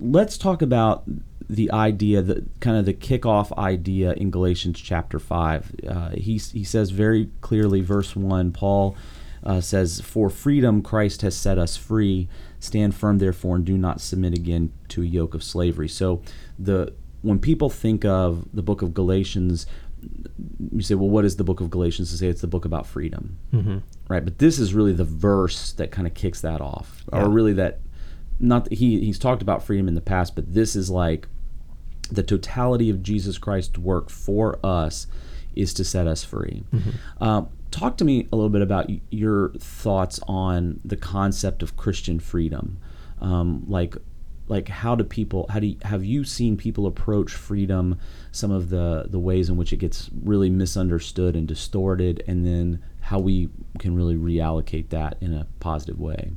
let's 0.00 0.36
talk 0.38 0.62
about 0.62 1.04
the 1.48 1.70
idea, 1.72 2.22
the 2.22 2.44
kind 2.60 2.76
of 2.76 2.84
the 2.86 2.94
kickoff 2.94 3.56
idea 3.58 4.12
in 4.12 4.30
Galatians 4.30 4.80
chapter 4.80 5.18
five. 5.18 5.74
Uh, 5.86 6.10
he 6.10 6.38
he 6.38 6.64
says 6.64 6.90
very 6.90 7.30
clearly, 7.40 7.80
verse 7.80 8.14
one, 8.16 8.52
Paul 8.52 8.96
uh, 9.44 9.60
says, 9.60 10.00
"For 10.00 10.30
freedom 10.30 10.82
Christ 10.82 11.22
has 11.22 11.36
set 11.36 11.58
us 11.58 11.76
free. 11.76 12.28
Stand 12.60 12.94
firm, 12.94 13.18
therefore, 13.18 13.56
and 13.56 13.64
do 13.64 13.76
not 13.76 14.00
submit 14.00 14.34
again 14.38 14.72
to 14.88 15.02
a 15.02 15.06
yoke 15.06 15.34
of 15.34 15.42
slavery." 15.42 15.88
So 15.88 16.22
the 16.58 16.92
when 17.22 17.38
people 17.38 17.70
think 17.70 18.04
of 18.04 18.46
the 18.52 18.62
book 18.62 18.82
of 18.82 18.94
Galatians, 18.94 19.66
you 20.72 20.80
say, 20.82 20.94
"Well, 20.94 21.08
what 21.10 21.24
is 21.24 21.36
the 21.36 21.44
book 21.44 21.60
of 21.60 21.70
Galatians?" 21.70 22.10
To 22.12 22.16
say 22.16 22.28
it's 22.28 22.40
the 22.40 22.46
book 22.46 22.64
about 22.64 22.86
freedom, 22.86 23.36
Mm-hmm. 23.52 23.78
right? 24.08 24.24
But 24.24 24.38
this 24.38 24.58
is 24.58 24.74
really 24.74 24.92
the 24.92 25.04
verse 25.04 25.72
that 25.72 25.90
kind 25.90 26.06
of 26.06 26.14
kicks 26.14 26.40
that 26.40 26.60
off, 26.60 27.04
Yeah. 27.12 27.24
or 27.24 27.28
really 27.28 27.52
that 27.54 27.80
not 28.42 28.64
that 28.64 28.74
he 28.74 29.00
he's 29.00 29.18
talked 29.18 29.40
about 29.40 29.62
freedom 29.62 29.88
in 29.88 29.94
the 29.94 30.00
past, 30.00 30.34
but 30.34 30.52
this 30.52 30.76
is 30.76 30.90
like 30.90 31.28
the 32.10 32.22
totality 32.22 32.90
of 32.90 33.02
Jesus 33.02 33.38
Christ's 33.38 33.78
work 33.78 34.10
for 34.10 34.58
us 34.64 35.06
is 35.54 35.72
to 35.74 35.84
set 35.84 36.06
us 36.06 36.24
free. 36.24 36.64
Um, 37.20 37.48
talk 37.70 37.96
to 37.98 38.04
me 38.04 38.28
a 38.32 38.36
little 38.36 38.50
bit 38.50 38.62
about 38.62 38.90
your 39.10 39.50
thoughts 39.54 40.20
on 40.26 40.80
the 40.84 40.96
concept 40.96 41.62
of 41.62 41.76
Christian 41.76 42.20
freedom, 42.20 42.78
um, 43.20 43.64
like 43.66 43.96
like 44.48 44.68
how 44.68 44.94
do 44.94 45.04
people 45.04 45.46
how 45.48 45.60
do 45.60 45.68
you, 45.68 45.76
have 45.82 46.04
you 46.04 46.24
seen 46.24 46.56
people 46.56 46.86
approach 46.86 47.32
freedom 47.32 47.98
some 48.32 48.50
of 48.50 48.70
the 48.70 49.06
the 49.08 49.18
ways 49.18 49.48
in 49.48 49.56
which 49.56 49.72
it 49.72 49.78
gets 49.78 50.10
really 50.22 50.50
misunderstood 50.50 51.36
and 51.36 51.46
distorted 51.46 52.22
and 52.26 52.44
then 52.44 52.82
how 53.00 53.18
we 53.18 53.48
can 53.78 53.94
really 53.94 54.16
reallocate 54.16 54.88
that 54.88 55.16
in 55.20 55.32
a 55.32 55.46
positive 55.60 55.98
way 55.98 56.32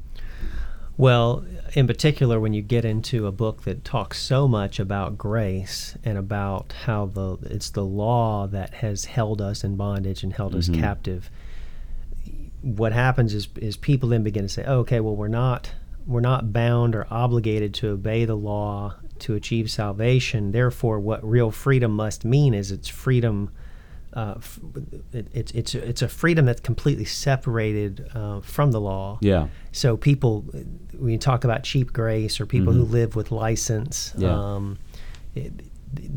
well, 0.97 1.45
in 1.73 1.87
particular, 1.87 2.39
when 2.39 2.53
you 2.53 2.61
get 2.61 2.85
into 2.85 3.27
a 3.27 3.31
book 3.31 3.63
that 3.63 3.83
talks 3.83 4.21
so 4.21 4.47
much 4.47 4.79
about 4.79 5.17
grace 5.17 5.97
and 6.05 6.17
about 6.17 6.73
how 6.85 7.07
the 7.07 7.37
it's 7.43 7.69
the 7.69 7.83
law 7.83 8.47
that 8.47 8.75
has 8.75 9.05
held 9.05 9.41
us 9.41 9.63
in 9.63 9.75
bondage 9.75 10.23
and 10.23 10.33
held 10.33 10.53
mm-hmm. 10.53 10.73
us 10.73 10.79
captive, 10.79 11.29
what 12.61 12.93
happens 12.93 13.33
is 13.33 13.49
is 13.57 13.75
people 13.75 14.09
then 14.09 14.23
begin 14.23 14.43
to 14.43 14.49
say, 14.49 14.63
oh, 14.65 14.79
"Okay, 14.79 15.01
well, 15.01 15.15
we're 15.15 15.27
not 15.27 15.71
we're 16.07 16.21
not 16.21 16.53
bound 16.53 16.95
or 16.95 17.07
obligated 17.11 17.73
to 17.73 17.89
obey 17.89 18.23
the 18.23 18.35
law 18.35 18.95
to 19.19 19.33
achieve 19.33 19.69
salvation. 19.69 20.51
Therefore, 20.51 20.99
what 20.99 21.27
real 21.27 21.51
freedom 21.51 21.91
must 21.91 22.23
mean 22.23 22.53
is 22.53 22.71
it's 22.71 22.87
freedom." 22.87 23.51
Uh, 24.15 24.35
it, 25.11 25.27
it's 25.33 25.51
it's 25.51 25.75
it's 25.75 26.01
a 26.01 26.07
freedom 26.07 26.45
that's 26.45 26.61
completely 26.61 27.05
separated 27.05 28.09
uh, 28.15 28.39
from 28.41 28.71
the 28.71 28.79
law. 28.79 29.17
Yeah. 29.21 29.47
So 29.71 29.97
people, 29.97 30.45
when 30.97 31.11
you 31.11 31.17
talk 31.17 31.43
about 31.43 31.63
cheap 31.63 31.91
grace 31.91 32.39
or 32.39 32.45
people 32.45 32.73
mm-hmm. 32.73 32.83
who 32.83 32.87
live 32.87 33.15
with 33.15 33.31
license, 33.31 34.13
yeah. 34.17 34.33
Um, 34.33 34.77
it, 35.35 35.51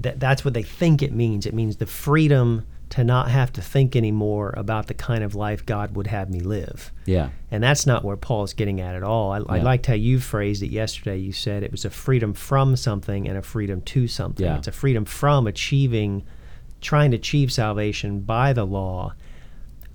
that's 0.01 0.45
what 0.45 0.55
they 0.55 0.63
think 0.63 1.03
it 1.03 1.13
means. 1.13 1.47
It 1.47 1.55
means 1.55 1.77
the 1.77 1.87
freedom 1.87 2.67
to 2.91 3.05
not 3.05 3.31
have 3.31 3.53
to 3.53 3.61
think 3.61 3.95
anymore 3.95 4.55
about 4.57 4.87
the 4.87 4.95
kind 4.95 5.23
of 5.23 5.35
life 5.35 5.65
God 5.67 5.95
would 5.95 6.07
have 6.07 6.31
me 6.31 6.41
live. 6.41 6.91
Yeah. 7.05 7.31
And 7.51 7.63
that's 7.63 7.87
not 7.87 8.03
where 8.03 8.17
Paul's 8.17 8.55
getting 8.55 8.81
at 8.81 8.95
at 8.95 9.03
all. 9.03 9.33
I, 9.33 9.39
yeah. 9.39 9.45
I, 9.49 9.59
liked 9.59 9.87
how 9.87 9.95
you 9.95 10.19
phrased 10.21 10.63
it 10.63 10.71
yesterday. 10.71 11.19
You 11.19 11.33
said 11.33 11.63
it 11.63 11.71
was 11.71 11.85
a 11.85 11.91
freedom 11.91 12.33
from 12.33 12.77
something 12.77 13.29
and 13.29 13.37
a 13.37 13.43
freedom 13.43 13.83
to 13.83 14.09
something. 14.09 14.47
Yeah. 14.47 14.57
It's 14.57 14.69
a 14.69 14.73
freedom 14.73 15.05
from 15.05 15.47
achieving 15.47 16.25
trying 16.81 17.11
to 17.11 17.17
achieve 17.17 17.53
salvation 17.53 18.21
by 18.21 18.53
the 18.53 18.65
law, 18.65 19.15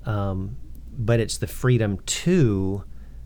um, 0.05 0.57
but 0.97 1.19
it's 1.19 1.37
the 1.37 1.47
freedom 1.47 1.99
to 2.05 2.83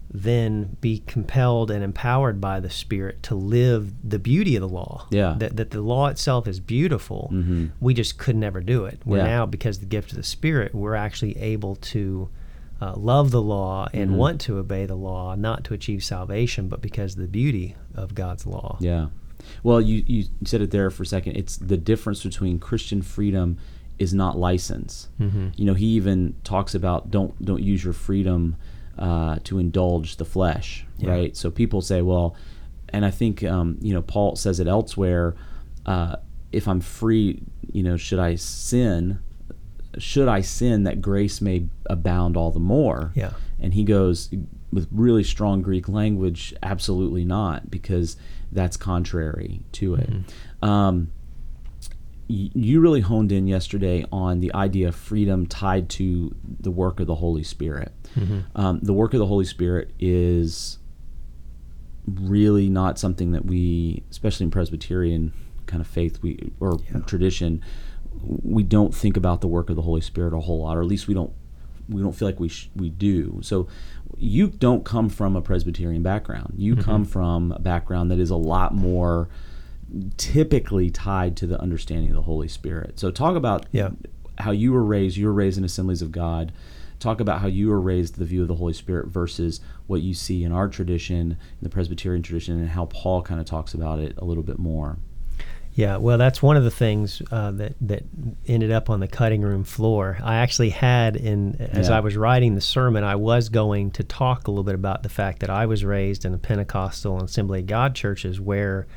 then 0.09 0.77
be 0.79 1.03
compelled 1.05 1.69
and 1.69 1.83
empowered 1.83 2.39
by 2.39 2.59
the 2.59 2.69
Spirit 2.69 3.21
to 3.23 3.35
live 3.35 3.91
the 4.09 4.19
beauty 4.19 4.55
of 4.55 4.61
the 4.61 4.67
law. 4.67 5.05
Yeah. 5.11 5.35
That, 5.37 5.57
that 5.57 5.71
the 5.71 5.81
law 5.81 6.07
itself 6.07 6.47
is 6.47 6.59
beautiful. 6.59 7.29
Mm-hmm. 7.33 7.67
We 7.81 7.93
just 7.93 8.17
could 8.17 8.37
never 8.37 8.61
do 8.61 8.85
it. 8.85 9.01
We're 9.05 9.17
yeah. 9.17 9.25
now, 9.25 9.45
because 9.45 9.77
of 9.77 9.81
the 9.81 9.87
gift 9.87 10.11
of 10.11 10.17
the 10.17 10.23
Spirit, 10.23 10.73
we're 10.73 10.95
actually 10.95 11.37
able 11.37 11.75
to 11.75 12.29
uh, 12.81 12.93
love 12.95 13.31
the 13.31 13.41
law 13.41 13.89
and 13.91 14.11
mm-hmm. 14.11 14.19
want 14.19 14.41
to 14.41 14.57
obey 14.57 14.85
the 14.85 14.95
law, 14.95 15.35
not 15.35 15.65
to 15.65 15.73
achieve 15.73 16.03
salvation, 16.03 16.69
but 16.69 16.81
because 16.81 17.13
of 17.13 17.19
the 17.19 17.27
beauty 17.27 17.75
of 17.93 18.15
God's 18.15 18.45
law. 18.45 18.77
Yeah. 18.79 19.07
Well, 19.63 19.81
you, 19.81 20.03
you 20.07 20.25
said 20.45 20.61
it 20.61 20.71
there 20.71 20.89
for 20.89 21.03
a 21.03 21.05
second. 21.05 21.35
It's 21.35 21.57
the 21.57 21.77
difference 21.77 22.23
between 22.23 22.59
Christian 22.59 23.01
freedom 23.01 23.57
is 23.99 24.13
not 24.13 24.37
license. 24.37 25.09
Mm-hmm. 25.19 25.49
You 25.55 25.65
know, 25.65 25.73
he 25.73 25.87
even 25.87 26.35
talks 26.43 26.75
about 26.75 27.11
don't 27.11 27.43
don't 27.43 27.63
use 27.63 27.83
your 27.83 27.93
freedom 27.93 28.55
uh, 28.97 29.37
to 29.43 29.59
indulge 29.59 30.17
the 30.17 30.25
flesh, 30.25 30.85
yeah. 30.97 31.09
right? 31.09 31.37
So 31.37 31.51
people 31.51 31.81
say, 31.81 32.01
well, 32.01 32.35
and 32.89 33.05
I 33.05 33.11
think 33.11 33.43
um, 33.43 33.77
you 33.81 33.93
know 33.93 34.01
Paul 34.01 34.35
says 34.35 34.59
it 34.59 34.67
elsewhere. 34.67 35.35
Uh, 35.85 36.17
if 36.51 36.67
I'm 36.67 36.79
free, 36.79 37.41
you 37.71 37.83
know, 37.83 37.97
should 37.97 38.19
I 38.19 38.35
sin? 38.35 39.19
Should 39.97 40.27
I 40.27 40.41
sin 40.41 40.83
that 40.83 41.01
grace 41.01 41.41
may 41.41 41.67
abound 41.89 42.37
all 42.37 42.51
the 42.51 42.59
more? 42.59 43.11
Yeah. 43.15 43.31
And 43.59 43.73
he 43.73 43.83
goes 43.83 44.29
with 44.71 44.87
really 44.91 45.23
strong 45.23 45.61
Greek 45.61 45.89
language, 45.89 46.53
absolutely 46.61 47.25
not, 47.25 47.71
because 47.71 48.17
that's 48.51 48.77
contrary 48.77 49.61
to 49.73 49.95
it. 49.95 50.09
Mm-hmm. 50.09 50.65
Um, 50.65 51.11
you 52.29 52.81
really 52.81 52.99
honed 52.99 53.31
in 53.31 53.47
yesterday 53.47 54.05
on 54.11 54.41
the 54.41 54.53
idea 54.53 54.89
of 54.89 54.95
freedom 54.95 55.47
tied 55.47 55.87
to 55.87 56.35
the 56.59 56.71
work 56.71 56.99
of 56.99 57.07
the 57.07 57.15
Holy 57.15 57.43
Spirit. 57.43 57.93
Mm-hmm. 58.15 58.39
Um, 58.53 58.79
the 58.81 58.91
work 58.91 59.13
of 59.13 59.19
the 59.19 59.25
Holy 59.25 59.45
Spirit 59.45 59.91
is 59.97 60.79
really 62.05 62.69
not 62.69 62.99
something 62.99 63.31
that 63.31 63.45
we, 63.45 64.03
especially 64.11 64.43
in 64.43 64.51
Presbyterian 64.51 65.31
kind 65.67 65.79
of 65.79 65.87
faith, 65.87 66.21
we 66.21 66.51
or 66.59 66.79
yeah. 66.91 66.99
tradition, 67.01 67.63
we 68.21 68.63
don't 68.63 68.93
think 68.93 69.15
about 69.15 69.39
the 69.39 69.47
work 69.47 69.69
of 69.69 69.77
the 69.77 69.81
Holy 69.81 70.01
Spirit 70.01 70.33
a 70.33 70.39
whole 70.39 70.63
lot, 70.63 70.75
or 70.75 70.81
at 70.81 70.87
least 70.87 71.07
we 71.07 71.13
don't 71.13 71.31
we 71.87 72.01
don't 72.01 72.13
feel 72.13 72.27
like 72.27 72.39
we 72.39 72.49
sh- 72.49 72.69
we 72.75 72.89
do. 72.89 73.39
So 73.41 73.67
you 74.17 74.47
don't 74.47 74.85
come 74.85 75.09
from 75.09 75.35
a 75.35 75.41
Presbyterian 75.41 76.03
background. 76.03 76.53
You 76.57 76.73
mm-hmm. 76.73 76.83
come 76.83 77.05
from 77.05 77.51
a 77.51 77.59
background 77.59 78.11
that 78.11 78.19
is 78.19 78.29
a 78.29 78.35
lot 78.35 78.73
more 78.73 79.29
typically 80.17 80.89
tied 80.89 81.37
to 81.37 81.47
the 81.47 81.59
understanding 81.61 82.09
of 82.09 82.15
the 82.15 82.21
Holy 82.23 82.47
Spirit. 82.47 82.99
So 82.99 83.11
talk 83.11 83.35
about 83.35 83.65
yeah. 83.71 83.89
how 84.39 84.51
you 84.51 84.73
were 84.73 84.83
raised. 84.83 85.17
You 85.17 85.27
were 85.27 85.33
raised 85.33 85.57
in 85.57 85.63
Assemblies 85.63 86.01
of 86.01 86.11
God. 86.11 86.51
Talk 86.99 87.19
about 87.19 87.41
how 87.41 87.47
you 87.47 87.69
were 87.69 87.79
raised 87.79 88.17
the 88.17 88.25
view 88.25 88.41
of 88.41 88.47
the 88.47 88.55
Holy 88.55 88.73
Spirit 88.73 89.07
versus 89.07 89.61
what 89.85 90.01
you 90.01 90.13
see 90.13 90.43
in 90.43 90.51
our 90.51 90.67
tradition, 90.67 91.31
in 91.31 91.37
the 91.61 91.69
Presbyterian 91.69 92.23
tradition, 92.23 92.59
and 92.59 92.69
how 92.69 92.85
Paul 92.85 93.21
kind 93.21 93.39
of 93.39 93.45
talks 93.45 93.73
about 93.73 93.99
it 93.99 94.17
a 94.17 94.25
little 94.25 94.43
bit 94.43 94.57
more. 94.57 94.97
Yeah, 95.77 95.97
well, 95.97 96.17
that's 96.17 96.41
one 96.41 96.57
of 96.57 96.63
the 96.63 96.71
things 96.71 97.21
uh, 97.31 97.51
that 97.51 97.75
that 97.81 98.01
ended 98.47 98.71
up 98.71 98.89
on 98.89 98.99
the 98.99 99.07
cutting 99.07 99.43
room 99.43 99.63
floor. 99.63 100.17
I 100.23 100.37
actually 100.37 100.71
had, 100.71 101.15
in 101.15 101.55
as 101.71 101.89
yeah. 101.89 101.97
I 101.97 101.99
was 101.99 102.17
writing 102.17 102.55
the 102.55 102.61
sermon, 102.61 103.03
I 103.03 103.15
was 103.15 103.49
going 103.49 103.91
to 103.91 104.03
talk 104.03 104.47
a 104.47 104.51
little 104.51 104.63
bit 104.63 104.73
about 104.73 105.03
the 105.03 105.09
fact 105.09 105.41
that 105.41 105.51
I 105.51 105.67
was 105.67 105.85
raised 105.85 106.25
in 106.25 106.33
a 106.33 106.39
Pentecostal 106.39 107.19
and 107.19 107.29
Assembly 107.29 107.59
of 107.59 107.67
God 107.67 107.93
churches 107.93 108.41
where 108.41 108.87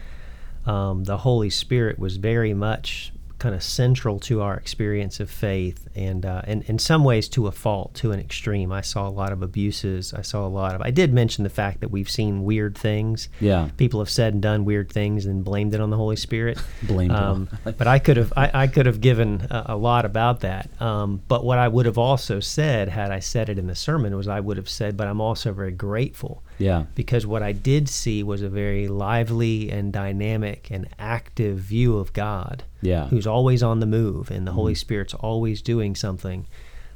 um, 0.65 1.05
the 1.05 1.19
Holy 1.19 1.51
Spirit 1.51 1.99
was 1.99 2.17
very 2.17 2.55
much 2.55 3.13
kind 3.40 3.54
of 3.54 3.62
central 3.62 4.20
to 4.20 4.42
our 4.42 4.56
experience 4.56 5.18
of 5.18 5.30
faith, 5.30 5.88
and 5.97 6.25
uh, 6.25 6.42
and 6.44 6.62
in 6.64 6.78
some 6.78 7.02
ways 7.02 7.28
to 7.30 7.49
a 7.49 7.52
fault, 7.52 7.94
to 7.94 8.12
an 8.12 8.20
extreme. 8.20 8.70
I 8.70 8.82
saw 8.82 9.09
a 9.09 9.11
lot 9.11 9.32
of 9.32 9.42
abuses. 9.42 10.14
I 10.14 10.23
saw 10.23 10.47
a 10.47 10.49
lot 10.49 10.75
of. 10.75 10.82
I 10.82 10.90
did 10.90 11.12
mention 11.12 11.42
the 11.42 11.50
fact 11.50 11.80
that 11.80 11.90
we've 11.90 12.09
seen 12.09 12.44
weird 12.44 12.78
things. 12.78 13.28
Yeah, 13.40 13.70
people 13.76 13.99
have 14.00 14.11
said 14.11 14.35
and 14.35 14.42
done 14.42 14.64
weird 14.64 14.92
things 14.92 15.26
and 15.26 15.42
blamed 15.42 15.75
it 15.75 15.80
on 15.80 15.90
the 15.90 15.97
Holy 15.97 16.16
Spirit. 16.16 16.62
blamed 16.82 17.12
um, 17.12 17.49
but 17.64 17.87
I 17.87 17.99
could 17.99 18.18
have 18.18 18.32
I, 18.37 18.50
I, 18.52 18.66
could 18.66 18.87
have 18.87 19.00
given 19.00 19.47
a, 19.50 19.64
a 19.70 19.76
lot 19.76 20.04
about 20.04 20.40
that. 20.40 20.70
Um, 20.80 21.23
but 21.26 21.44
what 21.44 21.59
I 21.59 21.66
would 21.66 21.87
have 21.87 21.99
also 21.99 22.38
said 22.38 22.88
had 22.88 23.11
I 23.11 23.18
said 23.18 23.49
it 23.49 23.59
in 23.59 23.66
the 23.66 23.75
sermon 23.75 24.14
was 24.16 24.28
I 24.28 24.38
would 24.38 24.59
have 24.59 24.68
said, 24.68 24.97
but 24.97 25.09
I'm 25.09 25.20
also 25.20 25.52
very 25.52 25.73
grateful 25.73 26.42
yeah. 26.61 26.85
Because 26.95 27.26
what 27.26 27.43
I 27.43 27.52
did 27.52 27.88
see 27.88 28.23
was 28.23 28.43
a 28.43 28.49
very 28.49 28.87
lively 28.87 29.71
and 29.71 29.93
dynamic 29.93 30.69
and 30.71 30.88
active 30.99 31.59
view 31.59 31.97
of 31.97 32.12
God. 32.12 32.64
Yeah. 32.83 33.07
Who's 33.09 33.26
always 33.26 33.62
on 33.62 33.81
the 33.81 33.87
move 33.87 34.31
and 34.31 34.47
the 34.47 34.50
mm-hmm. 34.50 34.57
Holy 34.57 34.75
Spirit's 34.75 35.14
always 35.14 35.62
doing 35.62 35.95
something. 35.97 36.47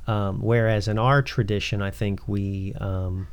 Um, 0.07 0.41
whereas 0.41 0.87
in 0.87 0.99
our 0.99 1.23
tradition, 1.23 1.81
I 1.81 1.91
think 1.91 2.29
we, 2.29 2.75
um, 2.75 3.27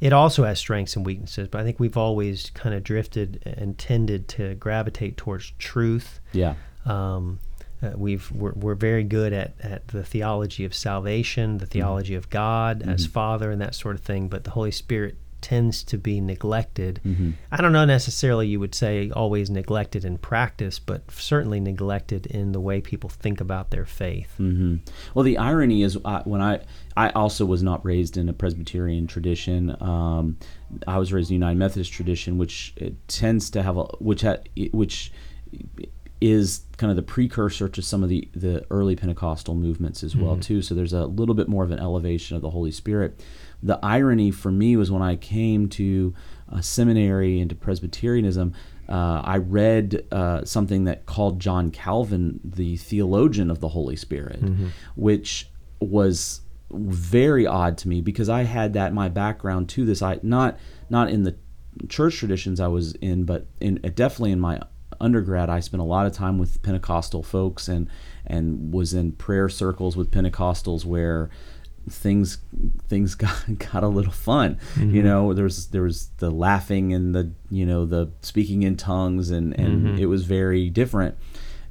it 0.00 0.12
also 0.12 0.44
has 0.44 0.58
strengths 0.58 0.96
and 0.96 1.06
weaknesses, 1.06 1.48
but 1.48 1.62
I 1.62 1.64
think 1.64 1.80
we've 1.80 1.96
always 1.96 2.50
kind 2.50 2.74
of 2.74 2.84
drifted 2.84 3.42
and 3.46 3.78
tended 3.78 4.28
to 4.28 4.54
gravitate 4.56 5.16
towards 5.16 5.52
truth. 5.58 6.20
Yeah. 6.32 6.54
Um, 6.84 7.40
uh, 7.82 7.92
we've 7.96 8.30
we're, 8.32 8.52
we're, 8.52 8.74
very 8.74 9.04
good 9.04 9.32
at, 9.32 9.54
at 9.62 9.88
the 9.88 10.04
theology 10.04 10.66
of 10.66 10.74
salvation, 10.74 11.56
the 11.56 11.64
mm-hmm. 11.64 11.72
theology 11.72 12.12
mm-hmm. 12.12 12.18
of 12.18 12.30
God 12.30 12.82
as 12.82 13.04
mm-hmm. 13.04 13.12
Father, 13.12 13.50
and 13.50 13.60
that 13.62 13.74
sort 13.74 13.94
of 13.94 14.02
thing. 14.02 14.28
But 14.28 14.44
the 14.44 14.50
Holy 14.50 14.70
Spirit 14.70 15.16
tends 15.40 15.82
to 15.84 15.98
be 15.98 16.20
neglected. 16.20 17.00
Mm-hmm. 17.04 17.30
I 17.50 17.56
don't 17.58 17.72
know 17.72 17.84
necessarily 17.84 18.48
you 18.48 18.60
would 18.60 18.74
say 18.74 19.10
always 19.10 19.50
neglected 19.50 20.04
in 20.04 20.18
practice, 20.18 20.78
but 20.78 21.10
certainly 21.10 21.60
neglected 21.60 22.26
in 22.26 22.52
the 22.52 22.60
way 22.60 22.80
people 22.80 23.10
think 23.10 23.40
about 23.40 23.70
their 23.70 23.86
faith. 23.86 24.34
Mm-hmm. 24.38 24.76
Well, 25.14 25.24
the 25.24 25.38
irony 25.38 25.82
is 25.82 25.98
uh, 26.04 26.22
when 26.24 26.40
I 26.40 26.60
I 26.96 27.10
also 27.10 27.44
was 27.44 27.62
not 27.62 27.84
raised 27.84 28.16
in 28.16 28.28
a 28.28 28.32
Presbyterian 28.32 29.06
tradition. 29.06 29.76
Um, 29.80 30.38
I 30.86 30.98
was 30.98 31.12
raised 31.12 31.30
in 31.30 31.34
the 31.34 31.46
United 31.46 31.58
Methodist 31.58 31.92
tradition, 31.92 32.38
which 32.38 32.74
tends 33.08 33.50
to 33.50 33.62
have 33.62 33.76
a 33.76 33.84
which 33.98 34.22
ha, 34.22 34.36
which 34.72 35.12
is 36.20 36.66
kind 36.76 36.90
of 36.90 36.96
the 36.96 37.02
precursor 37.02 37.68
to 37.68 37.80
some 37.80 38.02
of 38.02 38.08
the, 38.08 38.28
the 38.34 38.64
early 38.70 38.94
Pentecostal 38.94 39.54
movements 39.54 40.02
as 40.02 40.14
well 40.14 40.32
mm-hmm. 40.32 40.40
too. 40.40 40.62
So 40.62 40.74
there's 40.74 40.92
a 40.92 41.06
little 41.06 41.34
bit 41.34 41.48
more 41.48 41.64
of 41.64 41.70
an 41.70 41.78
elevation 41.78 42.36
of 42.36 42.42
the 42.42 42.50
Holy 42.50 42.70
Spirit 42.70 43.24
the 43.62 43.78
irony 43.82 44.30
for 44.30 44.50
me 44.50 44.76
was 44.76 44.90
when 44.90 45.02
I 45.02 45.16
came 45.16 45.68
to 45.70 46.14
a 46.48 46.62
seminary 46.62 47.40
into 47.40 47.54
Presbyterianism, 47.54 48.54
uh, 48.88 49.22
I 49.24 49.36
read 49.36 50.04
uh, 50.10 50.44
something 50.44 50.84
that 50.84 51.06
called 51.06 51.40
John 51.40 51.70
Calvin 51.70 52.40
the 52.42 52.76
theologian 52.76 53.50
of 53.50 53.60
the 53.60 53.68
Holy 53.68 53.96
Spirit, 53.96 54.42
mm-hmm. 54.42 54.68
which 54.96 55.48
was 55.80 56.40
very 56.72 57.46
odd 57.46 57.78
to 57.78 57.88
me 57.88 58.00
because 58.00 58.28
I 58.28 58.42
had 58.42 58.72
that 58.74 58.92
my 58.92 59.08
background 59.08 59.68
to 59.70 59.84
this. 59.84 60.02
I 60.02 60.18
not 60.22 60.58
not 60.88 61.10
in 61.10 61.22
the 61.22 61.36
church 61.88 62.16
traditions 62.16 62.60
I 62.60 62.68
was 62.68 62.92
in, 62.94 63.24
but 63.24 63.46
in 63.60 63.76
definitely 63.76 64.32
in 64.32 64.40
my 64.40 64.60
undergrad, 65.00 65.48
I 65.48 65.60
spent 65.60 65.80
a 65.80 65.84
lot 65.84 66.06
of 66.06 66.12
time 66.12 66.38
with 66.38 66.62
Pentecostal 66.62 67.22
folks 67.22 67.68
and 67.68 67.88
and 68.26 68.72
was 68.72 68.92
in 68.94 69.12
prayer 69.12 69.48
circles 69.48 69.96
with 69.96 70.10
Pentecostals 70.10 70.84
where 70.84 71.30
things 71.88 72.38
things 72.88 73.14
got 73.24 73.58
got 73.58 73.82
a 73.82 73.88
little 73.88 74.12
fun. 74.12 74.58
Mm-hmm. 74.74 74.94
You 74.94 75.02
know, 75.02 75.32
there's 75.32 75.66
there 75.68 75.82
was 75.82 76.08
the 76.18 76.30
laughing 76.30 76.92
and 76.92 77.14
the 77.14 77.32
you 77.50 77.64
know 77.66 77.86
the 77.86 78.10
speaking 78.22 78.62
in 78.62 78.76
tongues 78.76 79.30
and 79.30 79.58
and 79.58 79.86
Mm-hmm. 79.86 79.98
it 80.02 80.06
was 80.06 80.24
very 80.24 80.68
different. 80.70 81.16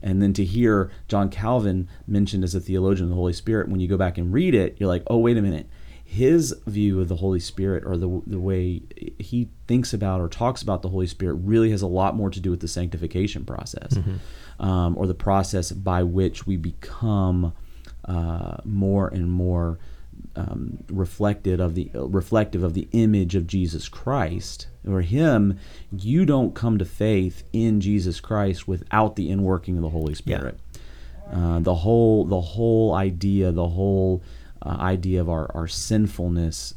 And 0.01 0.21
then 0.21 0.31
to 0.33 0.45
hear 0.45 0.89
John 1.09 1.29
Calvin 1.29 1.89
mentioned 2.07 2.45
as 2.45 2.55
a 2.55 2.61
theologian 2.61 3.03
of 3.05 3.09
the 3.09 3.15
Holy 3.15 3.33
Spirit, 3.33 3.67
when 3.67 3.81
you 3.81 3.87
go 3.89 3.97
back 3.97 4.17
and 4.17 4.31
read 4.31 4.55
it, 4.55 4.77
you're 4.79 4.87
like, 4.87 5.03
oh 5.07 5.17
wait 5.17 5.37
a 5.37 5.41
minute. 5.41 5.67
His 6.05 6.55
view 6.65 6.99
of 7.01 7.07
the 7.07 7.17
Holy 7.17 7.39
Spirit, 7.39 7.83
or 7.85 7.95
the 7.95 8.21
the 8.25 8.39
way 8.39 8.81
he 9.19 9.49
thinks 9.67 9.93
about 9.93 10.21
or 10.21 10.27
talks 10.27 10.63
about 10.63 10.81
the 10.81 10.89
Holy 10.89 11.05
Spirit, 11.05 11.35
really 11.35 11.69
has 11.69 11.83
a 11.83 11.87
lot 11.87 12.15
more 12.15 12.31
to 12.31 12.39
do 12.39 12.49
with 12.49 12.61
the 12.61 12.67
sanctification 12.67 13.45
process, 13.45 13.95
um, 14.59 14.97
or 14.97 15.05
the 15.05 15.13
process 15.13 15.71
by 15.71 16.01
which 16.01 16.47
we 16.47 16.57
become 16.57 17.53
uh, 18.05 18.57
more 18.65 19.07
and 19.09 19.29
more 19.29 19.77
um, 20.39 20.83
reflected 20.89 21.59
of 21.59 21.75
the 21.75 21.91
reflective 21.93 22.63
of 22.63 22.73
the 22.73 22.87
image 22.91 23.35
of 23.35 23.47
Jesus 23.47 23.89
Christ. 23.89 24.67
Or 24.87 25.01
him, 25.01 25.59
you 25.91 26.25
don't 26.25 26.55
come 26.55 26.77
to 26.77 26.85
faith 26.85 27.43
in 27.51 27.81
Jesus 27.81 28.19
Christ 28.19 28.67
without 28.67 29.15
the 29.15 29.29
inworking 29.29 29.75
of 29.75 29.81
the 29.81 29.89
Holy 29.89 30.15
Spirit. 30.15 30.57
Uh, 31.31 31.59
the 31.59 31.75
whole 31.75 32.25
the 32.25 32.41
whole 32.41 32.93
idea, 32.93 33.51
the 33.51 33.67
whole 33.67 34.23
uh, 34.61 34.77
idea 34.79 35.21
of 35.21 35.29
our, 35.29 35.51
our 35.53 35.67
sinfulness 35.67 36.73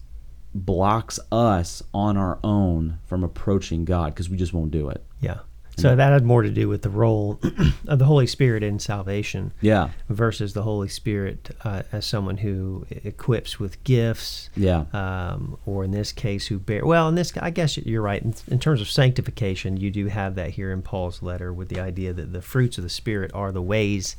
blocks 0.55 1.19
us 1.31 1.83
on 1.95 2.17
our 2.17 2.39
own 2.45 2.99
from 3.07 3.25
approaching 3.25 3.85
God 3.85 4.13
because 4.13 4.29
we 4.29 4.37
just 4.37 4.53
won't 4.53 4.71
do 4.71 4.91
it. 4.91 5.03
Yeah. 5.21 5.39
So 5.79 5.97
that 5.97 6.13
had 6.13 6.25
more 6.25 6.43
to 6.43 6.51
do 6.51 6.69
with 6.69 6.83
the 6.83 6.91
role 6.91 7.41
of 7.89 7.99
the 7.99 8.05
Holy 8.05 8.27
Spirit 8.27 8.63
in 8.63 8.79
salvation 8.79 9.53
Yeah, 9.63 9.89
versus 10.09 10.53
the 10.53 10.63
Holy 10.63 10.89
Spirit 10.89 11.51
uh, 11.65 11.83
as 11.93 12.05
someone 12.05 12.37
who 12.37 12.87
equips 12.91 13.59
with 13.59 13.83
gifts, 13.83 14.51
yeah, 14.55 14.85
um, 14.93 15.57
or 15.65 15.83
in 15.85 15.91
this 15.91 16.13
case, 16.13 16.47
who 16.49 16.59
bear. 16.59 16.85
Well, 16.85 17.09
in 17.09 17.15
this, 17.15 17.33
I 17.41 17.51
guess 17.51 17.79
you're 17.79 18.03
right. 18.03 18.23
In, 18.23 18.35
in 18.49 18.59
terms 18.59 18.81
of 18.83 18.89
sanctification, 18.91 19.77
you 19.79 19.91
do 19.91 20.07
have 20.09 20.35
that 20.35 20.51
here 20.51 20.73
in 20.73 20.83
Paul's 20.83 21.23
letter 21.23 21.53
with 21.53 21.69
the 21.71 21.81
idea 21.81 22.13
that 22.13 22.33
the 22.33 22.43
fruits 22.43 22.77
of 22.77 22.85
the 22.85 22.91
Spirit 22.91 23.31
are 23.33 23.51
the 23.51 23.63
ways, 23.63 24.17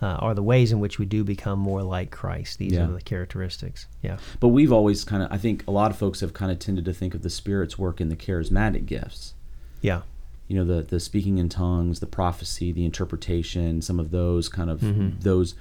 uh, 0.00 0.06
are 0.06 0.34
the 0.34 0.42
ways 0.42 0.72
in 0.72 0.80
which 0.80 0.98
we 0.98 1.04
do 1.04 1.22
become 1.24 1.58
more 1.58 1.82
like 1.82 2.10
Christ. 2.10 2.58
These 2.58 2.72
Yeah. 2.72 2.88
are 2.88 2.92
the 2.92 3.02
characteristics. 3.02 3.86
Yeah. 4.02 4.16
But 4.40 4.48
we've 4.48 4.72
always 4.72 5.04
kind 5.04 5.22
of, 5.22 5.30
I 5.30 5.36
think 5.36 5.62
a 5.68 5.70
lot 5.70 5.90
of 5.90 5.98
folks 5.98 6.20
have 6.20 6.32
kind 6.32 6.50
of 6.50 6.58
tended 6.58 6.86
to 6.86 6.92
think 6.94 7.14
of 7.14 7.20
the 7.22 7.30
Spirit's 7.30 7.78
work 7.78 8.00
in 8.00 8.08
the 8.08 8.16
charismatic 8.16 8.86
gifts. 8.86 9.34
Yeah. 9.82 10.02
You 10.48 10.56
know, 10.56 10.64
the 10.64 10.82
the 10.82 11.00
speaking 11.00 11.38
in 11.38 11.48
tongues, 11.48 12.00
the 12.00 12.06
prophecy, 12.06 12.72
the 12.72 12.84
interpretation, 12.84 13.82
some 13.82 13.98
of 13.98 14.10
those 14.10 14.48
kind 14.48 14.70
of 14.70 14.80
those 15.22 15.54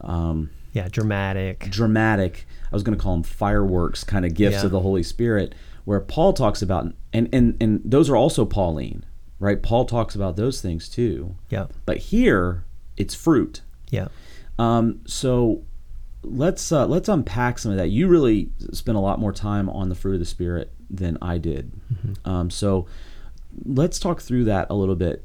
um, 0.00 0.50
Yeah. 0.72 0.88
Dramatic. 0.88 1.68
dramatic. 1.70 2.46
I 2.70 2.74
was 2.74 2.82
going 2.82 2.96
to 2.96 3.02
call 3.02 3.12
them 3.14 3.22
fireworks 3.22 4.04
kind 4.04 4.24
of 4.24 4.34
gifts 4.34 4.58
Yeah. 4.60 4.66
of 4.66 4.70
the 4.72 4.80
Holy 4.80 5.02
Spirit, 5.02 5.54
where 5.84 6.00
Paul 6.00 6.32
talks 6.32 6.62
about, 6.62 6.92
and 7.12 7.28
and 7.32 7.56
and 7.60 7.80
those 7.84 8.08
are 8.08 8.16
also 8.16 8.44
Pauline, 8.46 9.04
right? 9.38 9.62
Paul 9.62 9.84
talks 9.84 10.14
about 10.14 10.36
those 10.36 10.60
things 10.62 10.88
too. 10.88 11.36
Yeah. 11.50 11.66
But 11.84 11.98
here, 11.98 12.64
it's 12.96 13.14
fruit. 13.14 13.60
Yeah. 13.90 14.08
Um, 14.58 15.00
so 15.06 15.62
let's 16.22 16.72
uh, 16.72 16.86
let's 16.86 17.08
unpack 17.10 17.58
some 17.58 17.72
of 17.72 17.76
that. 17.78 17.90
You 17.90 18.08
really 18.08 18.50
spent 18.72 18.96
a 18.96 19.00
lot 19.00 19.18
more 19.18 19.32
time 19.32 19.68
on 19.68 19.88
the 19.90 19.94
fruit 19.94 20.14
of 20.14 20.20
the 20.20 20.24
spirit 20.26 20.72
than 20.88 21.18
I 21.20 21.36
did. 21.38 21.70
Um, 22.24 22.48
so 22.50 22.86
let's 23.64 23.98
talk 23.98 24.20
through 24.22 24.44
that 24.44 24.68
a 24.70 24.74
little 24.74 24.94
bit. 24.96 25.24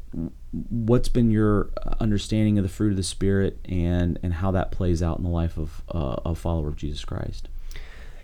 What's 0.70 1.10
been 1.10 1.30
your 1.32 1.70
understanding 2.00 2.58
of 2.58 2.64
the 2.64 2.70
fruit 2.70 2.92
of 2.92 2.98
the 2.98 3.04
spirit 3.04 3.60
and 3.68 4.18
and 4.24 4.34
how 4.36 4.52
that 4.52 4.72
plays 4.72 5.04
out 5.04 5.18
in 5.18 5.24
the 5.24 5.30
life 5.30 5.58
of 5.58 5.82
uh, 5.94 6.18
a 6.26 6.36
follower 6.36 6.70
of 6.70 6.76
Jesus 6.76 7.04
Christ? 7.06 7.50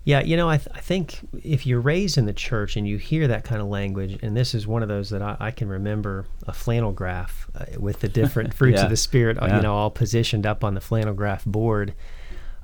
Yeah, 0.05 0.19
you 0.22 0.36
know, 0.36 0.50
I, 0.50 0.57
th- 0.57 0.67
I 0.75 0.81
think 0.81 1.19
if 1.43 1.65
you're 1.65 1.79
raised 1.79 2.17
in 2.17 2.25
the 2.25 2.33
church 2.33 2.75
and 2.75 2.86
you 2.86 2.98
hear 2.98 3.25
that 3.29 3.45
kind 3.45 3.62
of 3.62 3.67
language, 3.67 4.19
and 4.22 4.36
this 4.36 4.53
is 4.53 4.67
one 4.67 4.83
of 4.83 4.89
those 4.89 5.10
that 5.12 5.22
I, 5.22 5.38
I 5.39 5.51
can 5.51 5.69
remember 5.69 6.25
a 6.45 6.51
flannel 6.51 6.91
graph 6.91 7.50
uh, 7.55 7.79
with 7.79 8.01
the 8.01 8.10
different 8.10 8.53
fruits 8.60 8.79
Yeah. 8.79 8.83
of 8.83 8.89
the 8.89 8.97
spirit, 8.97 9.41
uh, 9.41 9.45
Yeah. 9.47 9.56
you 9.58 9.62
know, 9.62 9.73
all 9.73 9.89
positioned 9.89 10.45
up 10.45 10.62
on 10.62 10.73
the 10.73 10.82
flannel 10.82 11.13
graph 11.13 11.45
board. 11.45 11.93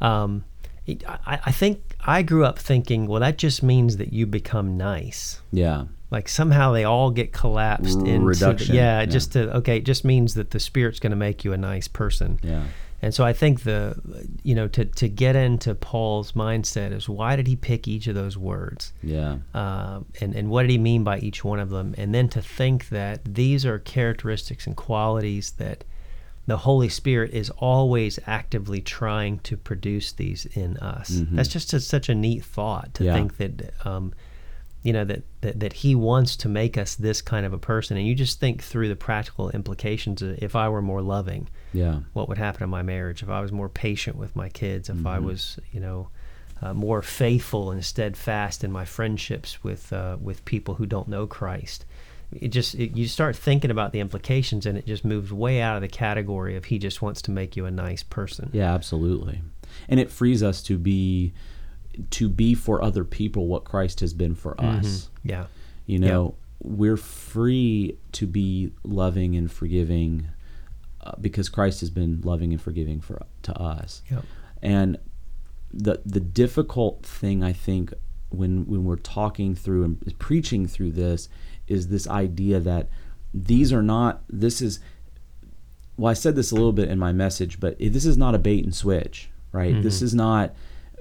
Um, 0.02 0.44
I, 0.88 1.40
I 1.46 1.52
think 1.54 1.96
I 2.02 2.24
grew 2.24 2.44
up 2.44 2.60
thinking, 2.60 3.06
well, 3.08 3.22
that 3.22 3.38
just 3.38 3.64
means 3.64 3.96
that 3.98 4.12
you 4.12 4.26
become 4.26 4.76
nice. 4.76 5.40
Yeah, 5.54 5.86
Like 6.12 6.28
somehow 6.28 6.72
they 6.72 6.84
all 6.86 7.12
get 7.12 7.32
collapsed 7.32 8.00
into 8.00 8.26
reduction, 8.26 8.76
yeah, 8.76 9.02
yeah. 9.02 9.06
just 9.06 9.34
to 9.34 9.56
okay, 9.58 9.78
it 9.78 9.86
just 9.86 10.04
means 10.04 10.34
that 10.34 10.50
the 10.52 10.60
spirit's 10.60 11.00
going 11.00 11.12
to 11.12 11.16
make 11.16 11.44
you 11.46 11.54
a 11.54 11.58
nice 11.58 11.88
person. 11.88 12.40
yeah, 12.42 12.64
And 13.02 13.14
so 13.14 13.24
I 13.24 13.32
think 13.34 13.62
the, 13.62 13.96
you 14.42 14.56
know, 14.56 14.68
to, 14.70 14.86
to 14.86 15.08
get 15.08 15.36
into 15.36 15.76
Paul's 15.76 16.32
mindset 16.32 16.92
is 16.94 17.08
why 17.08 17.36
did 17.36 17.46
he 17.48 17.56
pick 17.56 17.88
each 17.88 18.08
of 18.08 18.16
those 18.16 18.38
words? 18.38 18.92
yeah, 19.04 19.38
Uh, 19.54 20.00
and, 20.20 20.34
and 20.36 20.50
what 20.50 20.64
did 20.64 20.72
he 20.72 20.78
mean 20.80 21.04
by 21.04 21.20
each 21.20 21.44
one 21.46 21.60
of 21.60 21.70
them? 21.70 21.94
And 21.98 22.14
then 22.16 22.28
to 22.30 22.42
think 22.42 22.90
that 22.90 23.24
these 23.36 23.64
are 23.66 23.78
characteristics 23.78 24.66
and 24.66 24.76
qualities 24.76 25.52
that 25.58 25.84
the 26.48 26.58
Holy 26.58 26.90
Spirit 26.90 27.32
is 27.32 27.52
always 27.60 28.18
actively 28.26 28.82
trying 28.82 29.38
to 29.40 29.56
produce 29.56 30.12
these 30.12 30.48
in 30.48 30.76
us. 30.78 31.22
That's 31.32 31.50
just 31.50 31.72
a, 31.74 31.80
such 31.80 32.10
a 32.10 32.16
neat 32.16 32.44
thought 32.44 32.96
to 32.96 33.04
Yeah. 33.04 33.14
think 33.14 33.38
that, 33.38 33.74
um, 33.86 34.12
you 34.84 34.94
know, 34.94 35.04
that, 35.06 35.24
that, 35.42 35.60
that 35.60 35.74
he 35.74 35.94
wants 35.96 36.36
to 36.38 36.50
make 36.50 36.78
us 36.78 36.96
this 36.96 37.22
kind 37.22 37.46
of 37.46 37.54
a 37.54 37.58
person. 37.58 37.98
And 37.98 38.08
you 38.08 38.16
just 38.16 38.40
think 38.40 38.64
through 38.64 38.88
the 38.88 38.96
practical 38.96 39.50
implications. 39.50 40.22
of 40.22 40.42
If 40.42 40.56
I 40.56 40.70
were 40.70 40.82
more 40.82 41.02
loving, 41.02 41.50
yeah, 41.74 42.00
what 42.14 42.30
would 42.30 42.38
happen 42.38 42.64
in 42.64 42.70
my 42.70 42.82
marriage 42.82 43.22
if 43.22 43.30
I 43.30 43.42
was 43.42 43.52
more 43.52 43.70
patient 43.70 44.16
with 44.16 44.36
my 44.36 44.50
kids, 44.50 44.90
if 44.90 44.96
Mm-hmm. 44.96 45.08
I 45.08 45.20
was, 45.20 45.60
you 45.72 45.80
know, 45.80 46.10
uh, 46.62 46.74
more 46.74 47.02
faithful 47.02 47.72
and 47.72 47.84
steadfast 47.84 48.64
in 48.64 48.72
my 48.72 48.86
friendships 48.86 49.64
with 49.64 49.92
uh, 49.94 50.18
with 50.22 50.44
people 50.46 50.76
who 50.76 50.86
don't 50.86 51.08
know 51.08 51.28
Christ. 51.28 51.86
It 52.32 52.50
just 52.50 52.76
it, 52.76 52.96
you 52.96 53.08
start 53.08 53.36
thinking 53.36 53.72
about 53.72 53.92
the 53.92 54.00
implications, 54.00 54.66
and 54.66 54.78
it 54.78 54.86
just 54.86 55.04
moves 55.04 55.34
way 55.34 55.62
out 55.62 55.76
of 55.76 55.82
the 55.82 55.88
category 55.88 56.56
of 56.56 56.66
he 56.66 56.78
just 56.78 57.02
wants 57.02 57.22
to 57.24 57.32
make 57.32 57.56
you 57.58 57.66
a 57.66 57.72
nice 57.72 58.04
person. 58.04 58.50
yeah, 58.54 58.74
absolutely. 58.74 59.42
And 59.88 60.00
it 60.00 60.12
frees 60.12 60.42
us 60.44 60.62
to 60.64 60.78
be 60.78 61.34
to 62.12 62.30
be 62.30 62.54
for 62.54 62.82
other 62.84 63.04
people 63.04 63.48
what 63.48 63.64
Christ 63.64 64.00
has 64.02 64.14
been 64.14 64.36
for 64.36 64.60
us. 64.60 65.10
Yeah, 65.24 65.46
You 65.86 66.00
know, 66.00 66.36
we're 66.62 66.98
free 66.98 67.98
to 68.14 68.28
be 68.28 68.72
loving 68.84 69.36
and 69.36 69.52
forgiving 69.52 70.28
uh, 71.02 71.14
because 71.20 71.50
Christ 71.50 71.80
has 71.80 71.90
been 71.90 72.22
loving 72.22 72.52
and 72.52 72.62
forgiving 72.62 73.00
for 73.02 73.22
to 73.44 73.58
us. 73.60 74.02
Yep. 74.12 74.24
And 74.62 74.98
the 75.74 76.02
the 76.06 76.20
difficult 76.20 77.06
thing 77.06 77.44
I 77.44 77.54
think 77.54 77.94
when 78.30 78.66
when 78.66 78.84
we're 78.84 78.96
talking 78.98 79.56
through 79.56 79.84
and 79.84 80.20
preaching 80.20 80.68
through 80.68 80.92
this 80.92 81.30
is 81.68 81.88
this 81.88 82.08
idea 82.08 82.60
that 82.60 82.90
these 83.34 83.72
are 83.72 83.84
not 83.84 84.22
this 84.30 84.62
is 84.62 84.80
well 85.98 86.10
I 86.10 86.14
said 86.14 86.36
this 86.36 86.52
a 86.52 86.56
little 86.56 86.74
bit 86.74 86.90
in 86.90 86.98
my 87.00 87.12
message 87.12 87.60
but 87.60 87.78
this 87.80 88.06
is 88.06 88.18
not 88.18 88.36
a 88.36 88.40
bait 88.40 88.64
and 88.64 88.74
switch 88.74 89.30
right 89.52 89.82
this 89.82 90.02
is 90.02 90.14
not 90.16 90.54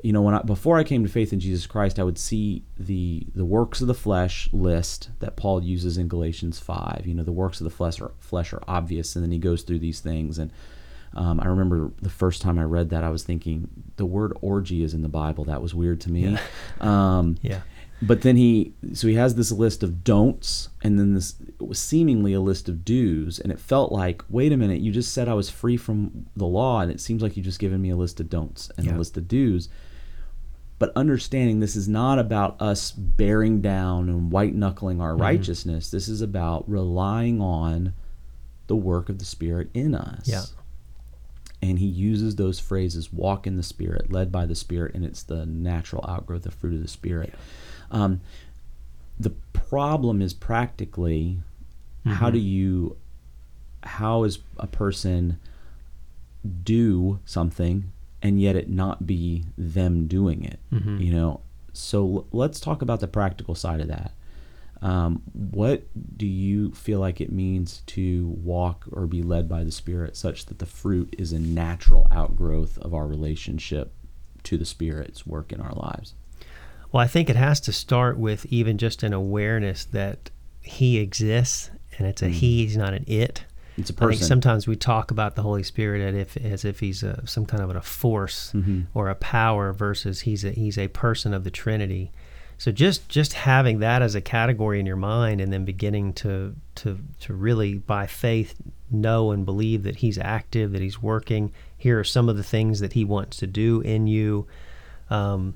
you 0.02 0.12
know 0.12 0.22
when 0.22 0.34
I 0.34 0.42
before 0.42 0.78
I 0.78 0.84
came 0.84 1.02
to 1.02 1.10
faith 1.10 1.32
in 1.32 1.40
Jesus 1.40 1.66
Christ 1.66 1.98
I 1.98 2.04
would 2.04 2.18
see 2.18 2.64
the 2.78 3.26
the 3.34 3.44
works 3.44 3.80
of 3.80 3.86
the 3.86 3.94
flesh 3.94 4.48
list 4.52 5.10
that 5.20 5.36
Paul 5.36 5.62
uses 5.62 5.98
in 5.98 6.08
Galatians 6.08 6.58
5 6.60 7.02
you 7.06 7.14
know 7.14 7.22
the 7.24 7.32
works 7.32 7.60
of 7.60 7.64
the 7.64 7.70
flesh 7.70 8.00
are 8.00 8.12
flesh 8.18 8.52
are 8.52 8.62
obvious 8.68 9.16
and 9.16 9.24
then 9.24 9.32
he 9.32 9.38
goes 9.38 9.62
through 9.62 9.80
these 9.80 10.00
things. 10.00 10.38
And 10.38 10.52
um, 11.14 11.40
I 11.40 11.46
remember 11.46 11.90
the 12.00 12.10
first 12.10 12.42
time 12.42 12.58
I 12.58 12.64
read 12.64 12.90
that 12.90 13.02
I 13.02 13.08
was 13.08 13.24
thinking 13.24 13.68
the 13.96 14.06
word 14.06 14.36
orgy 14.40 14.82
is 14.82 14.94
in 14.94 15.02
the 15.02 15.08
Bible. 15.08 15.44
That 15.44 15.62
was 15.62 15.74
weird 15.74 16.00
to 16.02 16.10
me. 16.10 16.38
Um, 16.80 17.36
yeah, 17.42 17.62
but 18.00 18.22
then 18.22 18.36
he 18.36 18.74
so 18.92 19.08
he 19.08 19.14
has 19.14 19.34
this 19.34 19.50
list 19.50 19.82
of 19.82 20.04
don'ts 20.04 20.68
and 20.82 20.98
then 20.98 21.14
this 21.14 21.34
was 21.58 21.78
seemingly 21.78 22.32
a 22.32 22.40
list 22.40 22.68
of 22.68 22.84
do's. 22.84 23.40
And 23.40 23.50
it 23.50 23.58
felt 23.58 23.90
like 23.90 24.22
wait 24.28 24.52
a 24.52 24.56
minute 24.56 24.80
you 24.80 24.92
just 24.92 25.12
said 25.12 25.28
i 25.28 25.34
was 25.34 25.50
free 25.50 25.76
from 25.76 26.26
the 26.36 26.46
law. 26.46 26.80
And 26.80 26.90
it 26.90 27.00
seems 27.00 27.22
like 27.22 27.36
you 27.36 27.42
just 27.42 27.58
given 27.58 27.82
me 27.82 27.90
a 27.90 27.96
list 27.96 28.20
of 28.20 28.30
don'ts 28.30 28.70
and 28.76 28.86
Yeah. 28.86 28.96
a 28.96 28.98
list 28.98 29.16
of 29.16 29.26
do's. 29.26 29.68
But 30.78 30.92
understanding 30.94 31.58
this 31.58 31.74
is 31.74 31.88
not 31.88 32.20
about 32.20 32.60
us 32.62 32.92
bearing 32.92 33.60
down 33.60 34.08
and 34.08 34.30
white 34.30 34.54
knuckling 34.54 35.00
our 35.00 35.12
mm-hmm. 35.12 35.22
righteousness. 35.22 35.90
This 35.90 36.06
is 36.08 36.20
about 36.20 36.70
relying 36.70 37.40
on 37.40 37.94
the 38.68 38.76
work 38.76 39.08
of 39.08 39.18
the 39.18 39.24
spirit 39.24 39.70
in 39.74 39.94
us. 39.94 40.28
Yeah. 40.28 40.42
and 41.60 41.80
he 41.80 41.86
uses 41.86 42.36
those 42.36 42.60
phrases 42.60 43.12
walk 43.12 43.44
in 43.44 43.56
the 43.56 43.62
spirit 43.64 44.12
led 44.12 44.30
by 44.30 44.46
the 44.46 44.54
spirit 44.54 44.94
and 44.94 45.04
it's 45.04 45.24
the 45.24 45.44
natural 45.46 46.04
outgrowth 46.08 46.42
the 46.42 46.52
fruit 46.52 46.74
of 46.74 46.80
the 46.82 46.86
spirit 46.86 47.34
um, 47.90 48.20
the 49.18 49.30
problem 49.52 50.22
is 50.22 50.32
practically 50.34 51.38
how 52.06 52.30
do 52.30 52.38
you 52.38 52.96
how 53.82 54.24
is 54.24 54.38
a 54.56 54.66
person 54.66 55.38
do 56.62 57.18
something 57.24 57.90
and 58.22 58.40
yet 58.40 58.56
it 58.56 58.68
not 58.70 59.06
be 59.06 59.44
them 59.56 60.06
doing 60.06 60.44
it 60.44 60.58
you 61.00 61.12
know? 61.12 61.40
So 61.72 62.26
let's 62.32 62.58
talk 62.60 62.82
about 62.82 63.00
the 63.00 63.06
practical 63.08 63.54
side 63.54 63.80
of 63.80 63.88
that. 63.88 64.12
Um, 64.80 65.22
what 65.32 65.82
do 66.16 66.26
you 66.26 66.70
feel 66.72 67.00
like 67.00 67.20
it 67.20 67.32
means 67.32 67.82
to 67.86 68.28
walk 68.42 68.84
or 68.92 69.06
be 69.06 69.22
led 69.22 69.48
by 69.48 69.64
the 69.64 69.72
spirit 69.72 70.16
such 70.16 70.46
that 70.46 70.60
the 70.60 70.66
fruit 70.66 71.14
is 71.18 71.32
a 71.32 71.38
natural 71.38 72.06
outgrowth 72.10 72.78
of 72.78 72.94
our 72.94 73.06
relationship 73.06 73.92
to 74.44 74.56
the 74.56 74.64
Spirit's 74.64 75.26
work 75.26 75.52
in 75.52 75.60
our 75.60 75.74
lives? 75.74 76.14
Well, 76.92 77.02
I 77.02 77.06
think 77.06 77.28
it 77.28 77.36
has 77.36 77.60
to 77.60 77.72
start 77.72 78.18
with 78.18 78.46
even 78.46 78.78
just 78.78 79.02
an 79.02 79.12
awareness 79.12 79.84
that 79.86 80.30
He 80.60 80.98
exists, 80.98 81.70
and 81.98 82.06
it's 82.06 82.22
a 82.22 82.26
Mm. 82.26 82.32
He. 82.32 82.64
He's 82.64 82.76
not 82.76 82.92
an 82.94 83.04
it. 83.06 83.44
It's 83.76 83.90
a 83.90 83.92
I 83.94 83.96
think 83.96 84.10
person. 84.12 84.26
sometimes 84.26 84.66
we 84.66 84.76
talk 84.76 85.10
about 85.10 85.34
the 85.36 85.42
Holy 85.42 85.62
Spirit 85.62 86.02
as 86.02 86.14
if, 86.14 86.36
as 86.44 86.64
if 86.64 86.80
he's 86.80 87.02
a, 87.02 87.24
some 87.26 87.46
kind 87.46 87.62
of 87.62 87.74
a 87.74 87.80
force 87.80 88.52
Mhm. 88.54 88.86
or 88.92 89.08
a 89.08 89.14
power 89.14 89.72
versus 89.72 90.20
he's 90.20 90.44
a, 90.44 90.50
he's 90.50 90.76
a 90.76 90.88
person 90.88 91.32
of 91.32 91.44
the 91.44 91.50
Trinity. 91.50 92.10
So 92.58 92.72
just 92.72 93.08
just 93.08 93.34
having 93.34 93.78
that 93.78 94.02
as 94.02 94.16
a 94.16 94.20
category 94.20 94.80
in 94.80 94.86
your 94.86 94.96
mind, 94.96 95.40
and 95.40 95.52
then 95.52 95.64
beginning 95.64 96.12
to 96.14 96.56
to 96.76 96.98
to 97.20 97.32
really 97.32 97.74
by 97.74 98.06
faith 98.08 98.54
know 98.90 99.30
and 99.30 99.44
believe 99.46 99.84
that 99.84 99.96
he's 99.96 100.18
active, 100.18 100.72
that 100.72 100.82
he's 100.82 101.00
working. 101.00 101.52
Here 101.76 101.98
are 102.00 102.04
some 102.04 102.28
of 102.28 102.36
the 102.36 102.42
things 102.42 102.80
that 102.80 102.94
he 102.94 103.04
wants 103.04 103.36
to 103.38 103.46
do 103.46 103.80
in 103.82 104.08
you. 104.08 104.48
Um, 105.08 105.54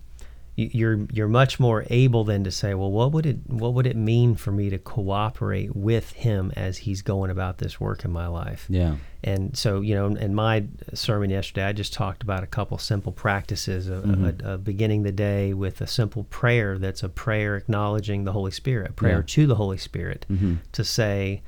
you're 0.54 1.06
you're 1.10 1.28
much 1.28 1.58
more 1.58 1.84
able 1.88 2.24
then 2.24 2.44
to 2.44 2.50
say, 2.50 2.74
well, 2.74 2.90
what 2.90 3.10
would 3.12 3.24
it 3.24 3.38
what 3.46 3.72
would 3.74 3.86
it 3.86 3.96
mean 3.96 4.34
for 4.34 4.52
me 4.52 4.68
to 4.70 4.78
cooperate 4.78 5.74
with 5.74 6.12
him 6.12 6.52
as 6.56 6.78
he's 6.78 7.00
going 7.02 7.30
about 7.30 7.58
this 7.58 7.80
work 7.80 8.04
in 8.04 8.10
my 8.10 8.26
life? 8.26 8.66
yeah. 8.68 8.96
And 9.24 9.56
so, 9.56 9.80
you 9.82 9.94
know, 9.94 10.06
in 10.08 10.34
my 10.34 10.64
sermon 10.94 11.30
yesterday, 11.30 11.64
I 11.64 11.72
just 11.72 11.92
talked 11.92 12.24
about 12.24 12.42
a 12.42 12.46
couple 12.48 12.76
simple 12.78 13.12
practices 13.12 13.86
of, 13.88 14.02
Mhm. 14.04 14.42
of 14.42 14.64
beginning 14.64 15.04
the 15.04 15.12
day 15.12 15.54
with 15.54 15.80
a 15.80 15.86
simple 15.86 16.24
prayer 16.24 16.76
that's 16.76 17.04
a 17.04 17.08
prayer 17.08 17.56
acknowledging 17.56 18.24
the 18.24 18.32
Holy 18.32 18.50
Spirit, 18.50 18.90
a 18.90 18.92
prayer 18.94 19.18
Yeah. 19.18 19.22
to 19.34 19.46
the 19.46 19.54
Holy 19.54 19.78
Spirit 19.78 20.26
Mhm. 20.28 20.58
to 20.72 20.82
say, 20.84 21.40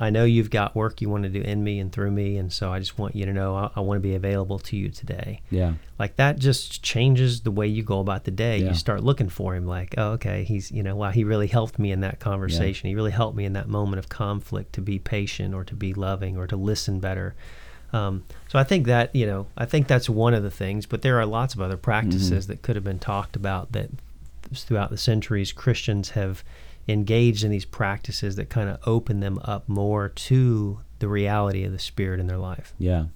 I 0.00 0.08
know 0.08 0.24
you've 0.24 0.50
got 0.50 0.74
work 0.74 1.02
you 1.02 1.10
want 1.10 1.24
to 1.24 1.28
do 1.28 1.42
in 1.42 1.62
me 1.62 1.78
and 1.78 1.92
through 1.92 2.10
me, 2.10 2.38
and 2.38 2.50
so 2.50 2.72
I 2.72 2.78
just 2.78 2.98
want 2.98 3.14
you 3.14 3.26
to 3.26 3.32
know 3.34 3.54
I, 3.54 3.70
I 3.76 3.80
want 3.80 3.98
to 3.98 4.02
be 4.02 4.14
available 4.14 4.58
to 4.60 4.76
you 4.76 4.88
today. 4.88 5.42
Yeah. 5.50 5.74
Like 5.98 6.16
that 6.16 6.38
just 6.38 6.82
changes 6.82 7.42
the 7.42 7.50
way 7.50 7.66
you 7.66 7.82
go 7.82 8.00
about 8.00 8.24
the 8.24 8.30
day. 8.30 8.58
Yeah. 8.58 8.68
You 8.68 8.74
start 8.74 9.04
looking 9.04 9.28
for 9.28 9.54
him, 9.54 9.66
like, 9.66 9.94
oh, 9.98 10.12
okay, 10.12 10.44
he's, 10.44 10.72
you 10.72 10.82
know, 10.82 10.96
wow, 10.96 11.10
he 11.10 11.22
really 11.22 11.48
helped 11.48 11.78
me 11.78 11.92
in 11.92 12.00
that 12.00 12.18
conversation. 12.18 12.88
He 12.88 12.94
really 12.94 13.10
helped 13.10 13.36
me 13.36 13.44
in 13.44 13.52
that 13.52 13.68
moment 13.68 13.98
of 13.98 14.08
conflict 14.08 14.72
to 14.72 14.80
be 14.80 14.98
patient 14.98 15.54
or 15.54 15.64
to 15.64 15.74
be 15.74 15.92
loving 15.92 16.38
or 16.38 16.46
to 16.46 16.56
listen 16.56 16.98
better. 16.98 17.34
Um, 17.92 18.24
so 18.48 18.58
I 18.58 18.64
think 18.64 18.86
that, 18.86 19.14
you 19.14 19.26
know, 19.26 19.48
I 19.56 19.66
think 19.66 19.86
that's 19.86 20.08
one 20.08 20.32
of 20.32 20.42
the 20.42 20.50
things, 20.50 20.86
but 20.86 21.02
there 21.02 21.20
are 21.20 21.26
lots 21.26 21.54
of 21.54 21.60
other 21.60 21.76
practices 21.76 22.46
that 22.46 22.62
could 22.62 22.76
have 22.76 22.84
been 22.84 23.00
talked 23.00 23.36
about 23.36 23.72
that 23.72 23.90
throughout 24.54 24.90
the 24.90 24.96
centuries 24.96 25.52
Christians 25.52 26.10
have 26.10 26.42
engaged 26.88 27.44
in 27.44 27.50
these 27.50 27.64
practices 27.64 28.36
that 28.36 28.48
kind 28.50 28.68
of 28.68 28.78
open 28.86 29.20
them 29.20 29.38
up 29.44 29.68
more 29.68 30.08
to 30.08 30.80
the 30.98 31.08
reality 31.08 31.64
of 31.64 31.72
the 31.72 31.78
Spirit 31.78 32.20
in 32.20 32.26
their 32.26 32.38
life. 32.38 32.74
Yeah. 32.78 33.06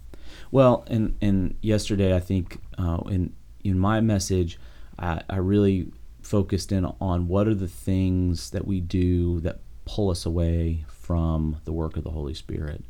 Well, 0.50 0.84
and 0.88 1.16
and 1.20 1.54
yesterday 1.60 2.14
I 2.14 2.20
think 2.20 2.58
uh, 2.78 2.98
in 3.08 3.32
in 3.62 3.78
my 3.78 4.00
message, 4.00 4.58
I, 4.98 5.22
I 5.28 5.36
really 5.36 5.90
focused 6.22 6.72
in 6.72 6.86
on 7.00 7.28
what 7.28 7.46
are 7.48 7.54
the 7.54 7.68
things 7.68 8.50
that 8.50 8.66
we 8.66 8.80
do 8.80 9.40
that 9.40 9.58
pull 9.84 10.10
us 10.10 10.24
away 10.24 10.84
from 10.88 11.56
the 11.64 11.72
work 11.72 11.96
of 11.96 12.04
the 12.04 12.10
Holy 12.10 12.34
Spirit. 12.34 12.82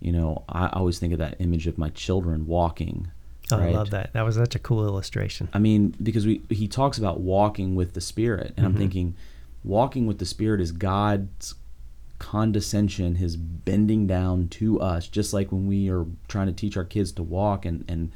You 0.00 0.12
know, 0.12 0.44
I 0.48 0.68
always 0.72 0.98
think 0.98 1.12
of 1.12 1.18
that 1.18 1.36
image 1.40 1.66
of 1.66 1.76
my 1.76 1.90
children 1.90 2.46
walking. 2.46 3.08
Oh, 3.52 3.58
I 3.58 3.70
love 3.70 3.90
that. 3.90 4.12
That 4.14 4.22
was 4.22 4.36
such 4.36 4.54
a 4.54 4.58
cool 4.58 4.86
illustration. 4.86 5.48
I 5.52 5.58
mean, 5.58 5.94
because 6.02 6.24
we 6.26 6.40
he 6.48 6.68
talks 6.68 6.96
about 6.98 7.20
walking 7.20 7.74
with 7.74 7.92
the 7.94 8.00
Spirit, 8.00 8.54
and 8.56 8.64
I'm 8.64 8.74
Mhm. 8.74 8.78
thinking, 8.78 9.14
walking 9.64 10.06
with 10.06 10.18
the 10.18 10.26
Spirit 10.26 10.60
is 10.60 10.72
God's 10.72 11.54
condescension, 12.18 13.14
His 13.16 13.36
bending 13.36 14.06
down 14.06 14.48
to 14.48 14.80
us, 14.80 15.08
just 15.08 15.32
like 15.32 15.50
when 15.52 15.66
we 15.66 15.88
are 15.90 16.06
trying 16.28 16.46
to 16.48 16.52
teach 16.52 16.76
our 16.76 16.84
kids 16.84 17.12
to 17.12 17.22
walk, 17.22 17.64
and 17.64 17.84
and 17.88 18.12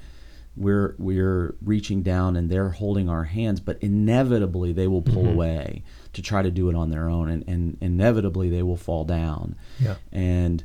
we're 0.57 0.94
we're 0.98 1.57
reaching 1.64 2.02
down 2.02 2.37
and 2.37 2.48
they're 2.48 2.68
holding 2.70 3.09
our 3.09 3.24
hands, 3.24 3.59
but 3.61 3.76
inevitably 3.83 4.72
they 4.72 4.87
will 4.87 5.02
pull 5.02 5.24
Mhm. 5.24 5.33
away 5.33 5.83
to 6.12 6.22
try 6.22 6.42
to 6.42 6.50
do 6.50 6.68
it 6.68 6.76
on 6.76 6.90
their 6.90 7.09
own, 7.09 7.28
and 7.28 7.44
and 7.48 7.76
inevitably 7.80 8.50
they 8.50 8.62
will 8.62 8.76
fall 8.76 9.04
down, 9.04 9.57
Yeah. 9.80 9.96
and 10.12 10.62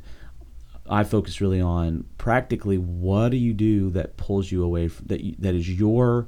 I 0.88 1.04
focus 1.04 1.40
really 1.40 1.60
on 1.60 2.04
practically 2.18 2.76
what 2.78 3.30
do 3.30 3.36
you 3.36 3.52
do 3.54 3.90
that 3.90 4.16
pulls 4.16 4.50
you 4.52 4.62
away 4.64 4.88
from, 4.88 5.06
that 5.08 5.22
you, 5.22 5.34
that 5.38 5.54
is 5.54 5.68
your 5.68 6.26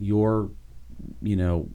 your 0.00 0.50
you 1.22 1.36
know 1.36 1.68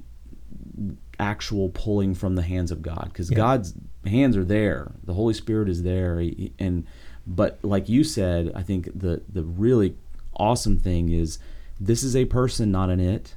actual 1.32 1.70
pulling 1.70 2.14
from 2.16 2.36
the 2.36 2.42
hands 2.42 2.72
of 2.72 2.82
God 2.82 3.06
because 3.12 3.30
Yeah. 3.32 3.38
God's 3.38 3.74
hands 4.06 4.36
are 4.36 4.44
there. 4.46 4.92
The 5.04 5.14
Holy 5.14 5.34
Spirit 5.34 5.70
is 5.70 5.84
there. 5.84 6.20
He- 6.20 6.52
and 6.60 6.84
but 7.26 7.52
like 7.64 7.88
you 7.90 8.04
said 8.04 8.52
I 8.56 8.62
think 8.64 8.82
the 9.04 9.22
the 9.38 9.44
really 9.44 9.96
awesome 10.36 10.78
thing 10.78 11.10
is 11.10 11.40
this 11.80 12.04
is 12.04 12.16
a 12.16 12.26
person 12.26 12.72
not 12.72 12.90
an 12.90 13.00
it. 13.00 13.36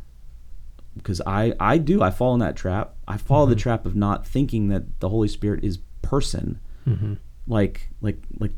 Because 0.96 1.20
I 1.26 1.54
I 1.60 1.78
do. 1.78 2.02
I 2.02 2.10
fall 2.10 2.32
in 2.34 2.40
that 2.40 2.56
trap. 2.56 2.94
I 3.06 3.16
fall 3.18 3.46
the 3.46 3.54
Mhm. 3.54 3.58
trap 3.66 3.86
of 3.86 3.94
not 3.94 4.26
thinking 4.26 4.68
that 4.68 4.84
the 5.00 5.08
Holy 5.10 5.28
Spirit 5.28 5.62
is 5.62 5.78
person. 6.02 6.58
Hmm 6.84 7.14
like 7.48 7.90
like 8.00 8.18
like 8.40 8.52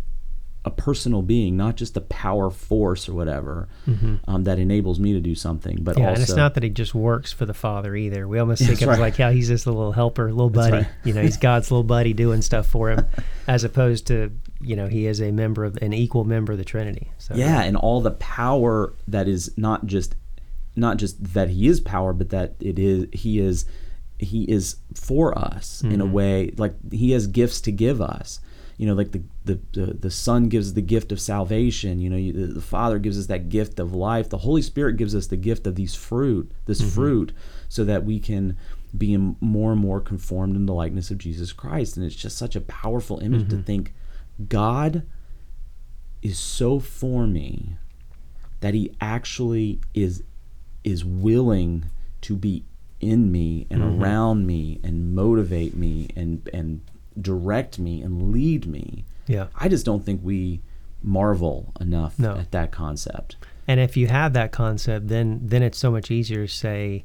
a 0.68 0.70
personal 0.70 1.22
being, 1.22 1.57
not 1.57 1.76
just 1.76 1.96
a 1.96 2.00
power 2.02 2.50
force 2.50 3.09
or 3.09 3.14
whatever 3.14 3.68
hmm 3.85 4.16
um, 4.28 4.44
that 4.44 4.59
enables 4.59 5.00
me 5.00 5.12
to 5.14 5.20
do 5.20 5.35
something, 5.35 5.78
but 5.83 5.96
yeah, 5.98 6.04
also 6.09 6.14
and 6.14 6.22
it's 6.22 6.37
not 6.37 6.54
that 6.54 6.62
he 6.62 6.70
just 6.70 6.94
works 6.94 7.33
for 7.33 7.46
the 7.46 7.54
Father 7.54 7.96
either. 7.96 8.28
We 8.28 8.38
almost 8.38 8.64
think 8.64 8.81
of 8.83 8.88
right. 8.88 8.98
like 9.00 9.16
how 9.16 9.31
he's 9.31 9.48
just 9.48 9.66
a 9.66 9.70
little 9.72 9.92
helper, 9.92 10.31
little 10.31 10.50
buddy. 10.50 10.78
right. 10.78 10.88
You 11.04 11.14
know, 11.14 11.22
he's 11.22 11.37
God's 11.48 11.70
little 11.70 11.85
buddy 11.85 12.12
doing 12.12 12.42
stuff 12.42 12.66
for 12.66 12.90
him, 12.90 13.07
as 13.48 13.64
opposed 13.64 14.07
to 14.09 14.31
you 14.61 14.76
know 14.76 14.87
he 14.87 15.07
is 15.07 15.20
a 15.20 15.31
member 15.33 15.64
of 15.64 15.76
an 15.83 15.92
equal 15.92 16.24
member 16.24 16.52
of 16.52 16.59
the 16.59 16.64
Trinity. 16.64 17.11
So 17.18 17.35
yeah, 17.35 17.62
and 17.62 17.76
all 17.76 18.00
the 18.00 18.12
power 18.12 18.92
that 19.09 19.26
is 19.26 19.57
not 19.57 19.87
just 19.87 20.14
not 20.76 20.96
just 20.98 21.33
that 21.35 21.48
he 21.50 21.66
is 21.66 21.81
power, 21.81 22.12
but 22.12 22.31
that 22.31 22.54
it 22.61 22.78
is 22.78 23.07
he 23.12 23.38
is 23.40 23.64
he 24.18 24.42
is 24.50 24.76
for 24.94 25.37
us 25.38 25.83
in 25.83 26.00
a 26.00 26.07
Mhm. 26.07 26.11
way 26.12 26.50
like 26.57 26.74
he 26.92 27.12
has 27.12 27.26
gifts 27.26 27.61
to 27.62 27.72
give 27.72 28.00
us. 28.02 28.40
You 28.79 28.87
know, 28.87 28.95
like 28.95 29.11
the 29.12 29.23
the, 29.45 29.59
the, 29.73 29.87
the 29.95 30.11
Son 30.11 30.49
gives 30.49 30.73
the 30.75 30.81
gift 30.83 31.12
of 31.12 31.21
salvation. 31.21 31.99
You 32.01 32.09
know, 32.11 32.17
you, 32.17 32.33
the, 32.33 32.47
the 32.55 32.61
Father 32.62 32.99
gives 32.99 33.19
us 33.19 33.27
that 33.27 33.49
gift 33.51 33.79
of 33.79 33.93
life. 33.93 34.29
The 34.31 34.38
Holy 34.38 34.62
Spirit 34.62 34.97
gives 34.97 35.14
us 35.14 35.27
the 35.27 35.37
gift 35.37 35.67
of 35.67 35.75
these 35.75 35.95
fruit, 35.95 36.51
this 36.67 36.81
Mhm. 36.81 36.91
fruit, 36.91 37.33
so 37.69 37.85
that 37.85 38.05
we 38.05 38.19
can 38.21 38.57
be 38.97 39.17
more 39.41 39.73
and 39.73 39.81
more 39.81 40.01
conformed 40.01 40.57
in 40.57 40.64
the 40.67 40.73
likeness 40.73 41.11
of 41.11 41.19
Jesus 41.19 41.53
Christ. 41.53 41.97
And 41.97 42.07
it's 42.07 42.14
just 42.17 42.38
such 42.38 42.57
a 42.57 42.61
powerful 42.62 43.19
image 43.19 43.49
to 43.51 43.57
Mhm. 43.57 43.64
think 43.64 43.95
God 44.49 45.03
is 46.23 46.38
so 46.38 46.79
for 46.79 47.27
me 47.27 47.77
that 48.61 48.75
He 48.75 48.93
actually 49.01 49.81
is 49.95 50.23
is 50.85 51.05
willing 51.05 51.85
to 52.23 52.37
be 52.37 52.64
in 53.01 53.31
me 53.33 53.67
and 53.71 53.83
Mhm. 53.83 53.99
around 54.01 54.47
me 54.47 54.79
and 54.85 55.14
motivate 55.14 55.77
me 55.77 56.09
and 56.17 56.49
and 56.53 56.81
direct 57.20 57.78
me 57.78 58.02
and 58.02 58.33
lead 58.33 58.66
me. 58.66 59.04
yeah. 59.26 59.46
I 59.54 59.68
just 59.68 59.85
don't 59.85 60.04
think 60.04 60.20
we 60.24 60.61
marvel 61.02 61.72
enough 61.81 62.18
No. 62.18 62.37
at 62.37 62.50
that 62.52 62.70
concept. 62.72 63.37
And 63.66 63.78
if 63.81 63.96
you 63.96 64.07
have 64.09 64.33
that 64.33 64.50
concept, 64.52 65.09
then 65.09 65.40
then 65.42 65.62
it's 65.62 65.78
so 65.78 65.90
much 65.90 66.11
easier 66.11 66.46
to 66.46 66.52
say, 66.52 67.04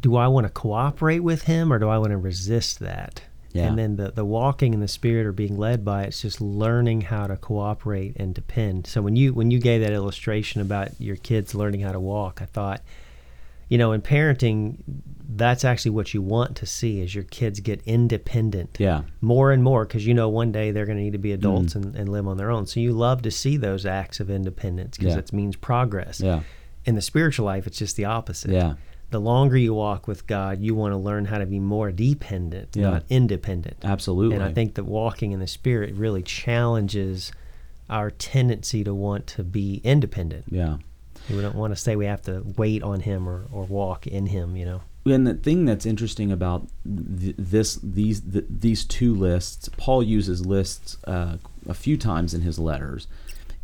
do 0.00 0.16
I 0.16 0.28
want 0.28 0.46
to 0.46 0.52
cooperate 0.52 1.20
with 1.20 1.42
him 1.42 1.72
or 1.72 1.78
do 1.78 1.88
I 1.88 1.98
want 1.98 2.10
to 2.10 2.16
resist 2.18 2.80
that? 2.80 3.22
Yeah. 3.52 3.68
And 3.68 3.78
then 3.78 3.96
the, 3.96 4.10
the 4.10 4.24
walking 4.24 4.74
in 4.74 4.80
the 4.80 4.88
spirit 4.88 5.24
or 5.26 5.32
being 5.32 5.56
led 5.56 5.82
by 5.84 6.02
it's 6.04 6.20
just 6.20 6.40
learning 6.42 7.00
how 7.02 7.26
to 7.26 7.36
cooperate 7.36 8.14
and 8.16 8.34
depend. 8.34 8.86
So 8.86 9.00
when 9.00 9.16
you 9.16 9.32
when 9.32 9.50
you 9.50 9.58
gave 9.58 9.80
that 9.80 9.92
illustration 9.92 10.60
about 10.60 10.88
your 11.00 11.16
kids 11.16 11.54
learning 11.54 11.80
how 11.80 11.92
to 11.92 12.00
walk, 12.00 12.40
I 12.42 12.44
thought, 12.44 12.82
you 13.68 13.78
know, 13.78 13.92
in 13.92 14.00
parenting, 14.02 14.76
that's 15.28 15.64
actually 15.64 15.90
what 15.90 16.14
you 16.14 16.22
want 16.22 16.56
to 16.56 16.66
see 16.66 17.00
is 17.00 17.14
your 17.14 17.24
kids 17.24 17.60
get 17.60 17.82
independent 17.84 18.76
Yeah. 18.78 19.02
more 19.20 19.52
and 19.52 19.62
more 19.62 19.84
because 19.84 20.06
you 20.06 20.14
know 20.14 20.28
one 20.28 20.52
day 20.52 20.70
they're 20.70 20.86
going 20.86 20.98
to 20.98 21.04
need 21.04 21.12
to 21.12 21.18
be 21.18 21.30
mm. 21.30 21.34
adults 21.34 21.74
and, 21.74 21.94
and 21.96 22.08
live 22.08 22.26
on 22.26 22.36
their 22.36 22.50
own. 22.50 22.66
So 22.66 22.80
you 22.80 22.92
love 22.92 23.22
to 23.22 23.30
see 23.30 23.56
those 23.56 23.84
acts 23.84 24.20
of 24.20 24.30
independence 24.30 24.96
because 24.96 25.14
Yeah. 25.14 25.18
it 25.20 25.32
means 25.32 25.56
progress. 25.56 26.20
Yeah. 26.20 26.42
In 26.84 26.94
the 26.94 27.02
spiritual 27.02 27.44
life, 27.46 27.66
it's 27.66 27.78
just 27.78 27.96
the 27.96 28.04
opposite. 28.04 28.52
Yeah. 28.52 28.74
The 29.10 29.20
longer 29.20 29.56
you 29.56 29.74
walk 29.74 30.08
with 30.08 30.26
God, 30.26 30.60
you 30.60 30.74
want 30.74 30.92
to 30.92 30.96
learn 30.96 31.26
how 31.26 31.38
to 31.38 31.46
be 31.46 31.58
more 31.60 31.90
dependent, 31.92 32.70
Yeah. 32.74 32.90
not 32.90 33.04
independent. 33.10 33.78
Absolutely. 33.84 34.36
And 34.36 34.44
I 34.44 34.52
think 34.52 34.74
that 34.74 34.84
walking 34.84 35.32
in 35.32 35.40
the 35.40 35.46
Spirit 35.46 35.94
really 35.94 36.22
challenges 36.22 37.32
our 37.90 38.10
tendency 38.10 38.82
to 38.84 38.94
want 38.94 39.26
to 39.28 39.44
be 39.44 39.80
independent. 39.84 40.44
yeah. 40.50 40.78
We 41.30 41.40
don't 41.40 41.56
want 41.56 41.72
to 41.72 41.76
say 41.76 41.96
we 41.96 42.06
have 42.06 42.22
to 42.22 42.42
wait 42.56 42.82
on 42.82 43.00
Him 43.00 43.28
or, 43.28 43.46
or 43.50 43.64
walk 43.64 44.06
in 44.06 44.26
Him, 44.26 44.56
you 44.56 44.64
know. 44.64 44.82
And 45.04 45.26
the 45.26 45.34
thing 45.34 45.64
that's 45.64 45.86
interesting 45.86 46.32
about 46.32 46.66
th- 46.84 47.36
this, 47.38 47.76
these, 47.76 48.20
th- 48.20 48.44
these 48.48 48.84
two 48.84 49.14
lists, 49.14 49.68
Paul 49.76 50.02
uses 50.02 50.44
lists 50.44 50.96
uh, 51.04 51.36
a 51.68 51.74
few 51.74 51.96
times 51.96 52.34
in 52.34 52.40
his 52.40 52.58
letters, 52.58 53.06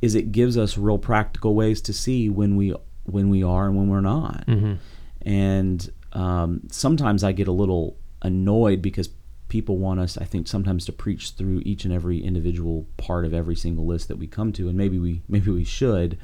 is 0.00 0.14
it 0.14 0.32
gives 0.32 0.56
us 0.56 0.78
real 0.78 0.98
practical 0.98 1.54
ways 1.54 1.80
to 1.82 1.92
see 1.92 2.28
when 2.28 2.56
we 2.56 2.74
when 3.04 3.30
we 3.30 3.42
are 3.42 3.66
and 3.66 3.76
when 3.76 3.88
we're 3.88 4.00
not. 4.00 4.44
Mm-hmm. 4.46 4.74
And 5.22 5.92
um, 6.12 6.62
sometimes 6.70 7.24
I 7.24 7.32
get 7.32 7.48
a 7.48 7.52
little 7.52 7.96
annoyed 8.22 8.80
because 8.80 9.08
people 9.48 9.76
want 9.76 10.00
us, 10.00 10.16
I 10.16 10.24
think, 10.24 10.48
sometimes 10.48 10.84
to 10.86 10.92
preach 10.92 11.30
through 11.30 11.62
each 11.64 11.84
and 11.84 11.92
every 11.92 12.18
individual 12.22 12.86
part 12.96 13.24
of 13.24 13.34
every 13.34 13.56
single 13.56 13.84
list 13.84 14.08
that 14.08 14.16
we 14.16 14.26
come 14.26 14.52
to, 14.52 14.68
and 14.68 14.78
maybe 14.78 14.98
we 14.98 15.22
maybe 15.28 15.50
we 15.50 15.64
should. 15.64 16.18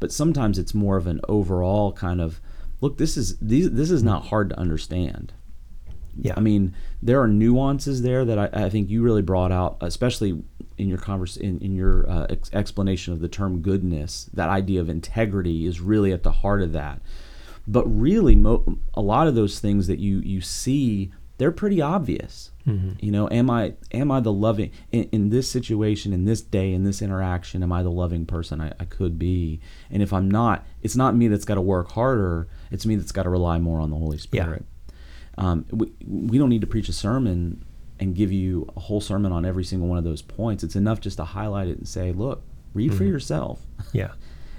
But 0.00 0.12
sometimes 0.12 0.58
it's 0.58 0.74
more 0.74 0.96
of 0.96 1.06
an 1.06 1.20
overall 1.28 1.92
kind 1.92 2.20
of 2.20 2.40
look. 2.80 2.98
This 2.98 3.16
is 3.16 3.36
these 3.38 3.70
this 3.70 3.90
is 3.90 4.02
not 4.02 4.26
hard 4.26 4.50
to 4.50 4.58
understand. 4.58 5.32
Yeah. 6.20 6.34
I 6.36 6.40
mean, 6.40 6.74
there 7.00 7.20
are 7.20 7.28
nuances 7.28 8.02
there 8.02 8.24
that 8.24 8.38
I, 8.38 8.64
I 8.64 8.70
think 8.70 8.90
you 8.90 9.02
really 9.02 9.22
brought 9.22 9.52
out, 9.52 9.76
especially 9.80 10.42
in 10.76 10.88
your 10.88 10.98
converse 10.98 11.36
in, 11.36 11.58
in 11.60 11.74
your 11.74 12.08
uh, 12.10 12.26
ex- 12.28 12.50
explanation 12.52 13.12
of 13.12 13.20
the 13.20 13.28
term 13.28 13.60
goodness. 13.60 14.28
That 14.34 14.48
idea 14.48 14.80
of 14.80 14.88
integrity 14.88 15.66
is 15.66 15.80
really 15.80 16.12
at 16.12 16.24
the 16.24 16.32
heart 16.32 16.62
of 16.62 16.72
that. 16.72 17.00
But 17.68 17.84
really, 17.86 18.34
mo- 18.34 18.78
a 18.94 19.00
lot 19.00 19.28
of 19.28 19.34
those 19.34 19.60
things 19.60 19.86
that 19.86 19.98
you 19.98 20.18
you 20.20 20.40
see, 20.40 21.12
they're 21.38 21.52
pretty 21.52 21.80
obvious. 21.80 22.50
Mm-hmm. 22.66 22.92
You 23.00 23.12
know, 23.12 23.28
am 23.30 23.48
I 23.48 23.74
am 23.92 24.10
I 24.10 24.20
the 24.20 24.32
loving 24.32 24.70
in, 24.92 25.04
in, 25.04 25.30
this 25.30 25.50
situation, 25.50 26.12
in 26.12 26.24
this 26.26 26.42
day, 26.42 26.72
in 26.72 26.84
this 26.84 27.00
interaction? 27.00 27.62
Am 27.62 27.72
I 27.72 27.82
the 27.82 27.90
loving 27.90 28.26
person 28.26 28.60
I, 28.60 28.72
I 28.78 28.84
could 28.84 29.18
be? 29.18 29.60
And 29.90 30.02
if 30.02 30.12
I'm 30.12 30.30
not, 30.30 30.66
it's 30.82 30.96
not 30.96 31.16
me 31.16 31.28
that's 31.28 31.46
got 31.46 31.54
to 31.54 31.62
work 31.62 31.92
harder. 31.92 32.48
It's 32.70 32.84
me 32.84 32.96
that's 32.96 33.12
got 33.12 33.22
to 33.22 33.30
rely 33.30 33.58
more 33.58 33.80
on 33.80 33.90
the 33.90 33.96
Holy 33.96 34.18
Spirit. 34.18 34.64
Yeah. 35.38 35.44
Um, 35.44 35.64
we, 35.70 35.92
we 36.06 36.36
don't 36.36 36.50
need 36.50 36.60
to 36.60 36.66
preach 36.66 36.88
a 36.88 36.92
sermon 36.92 37.64
and 38.00 38.14
give 38.14 38.32
you 38.32 38.68
a 38.76 38.80
whole 38.80 39.00
sermon 39.00 39.32
on 39.32 39.44
every 39.44 39.64
single 39.64 39.88
one 39.88 39.96
of 39.96 40.04
those 40.04 40.22
points. 40.22 40.62
It's 40.62 40.76
enough 40.76 41.00
just 41.00 41.16
to 41.16 41.24
highlight 41.24 41.68
it 41.68 41.78
and 41.78 41.88
say, 41.88 42.12
look, 42.12 42.42
read 42.74 42.90
mm-hmm. 42.90 42.98
for 42.98 43.04
yourself. 43.04 43.60
Yeah. 43.92 44.10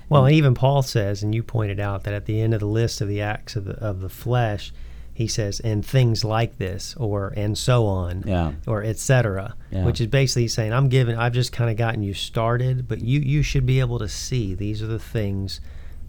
Well, 0.09 0.25
and 0.25 0.33
even 0.33 0.55
Paul 0.55 0.81
says, 0.81 1.21
and 1.21 1.35
you 1.35 1.43
pointed 1.43 1.79
out 1.79 2.03
that 2.05 2.15
at 2.15 2.25
the 2.25 2.41
end 2.41 2.55
of 2.55 2.61
the 2.61 2.65
list 2.65 2.99
of 2.99 3.07
the 3.07 3.21
acts 3.21 3.55
of 3.55 3.65
the, 3.65 3.73
of 3.73 3.99
the 3.99 4.09
flesh, 4.09 4.73
he 5.19 5.27
says, 5.27 5.59
and 5.59 5.85
things 5.85 6.23
like 6.23 6.59
this, 6.59 6.95
or 6.95 7.33
and 7.35 7.57
so 7.57 7.85
on, 7.85 8.23
yeah. 8.25 8.53
or 8.65 8.85
etc. 8.85 9.53
Yeah. 9.69 9.83
Which 9.83 9.99
is 9.99 10.07
basically 10.07 10.47
saying, 10.47 10.71
I'm 10.71 10.87
giving, 10.87 11.17
I've 11.17 11.33
just 11.33 11.51
kind 11.51 11.69
of 11.69 11.75
gotten 11.75 12.01
you 12.03 12.13
started, 12.13 12.87
but 12.87 13.01
you 13.01 13.19
you 13.19 13.43
should 13.43 13.65
be 13.65 13.81
able 13.81 13.99
to 13.99 14.07
see 14.07 14.55
these 14.55 14.81
are 14.81 14.87
the 14.87 14.97
things 14.97 15.59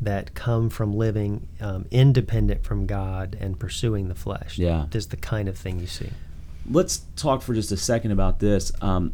that 0.00 0.32
come 0.34 0.70
from 0.70 0.94
living 0.94 1.48
um, 1.60 1.86
independent 1.90 2.62
from 2.62 2.86
God 2.86 3.36
and 3.40 3.58
pursuing 3.58 4.06
the 4.06 4.14
flesh. 4.14 4.58
Yeah. 4.58 4.86
Is 4.92 5.08
the 5.08 5.16
kind 5.16 5.48
of 5.48 5.58
thing 5.58 5.80
you 5.80 5.88
see. 5.88 6.10
Let's 6.70 6.98
talk 7.16 7.42
for 7.42 7.52
just 7.52 7.72
a 7.72 7.76
second 7.76 8.12
about 8.12 8.38
this. 8.38 8.70
Um, 8.80 9.12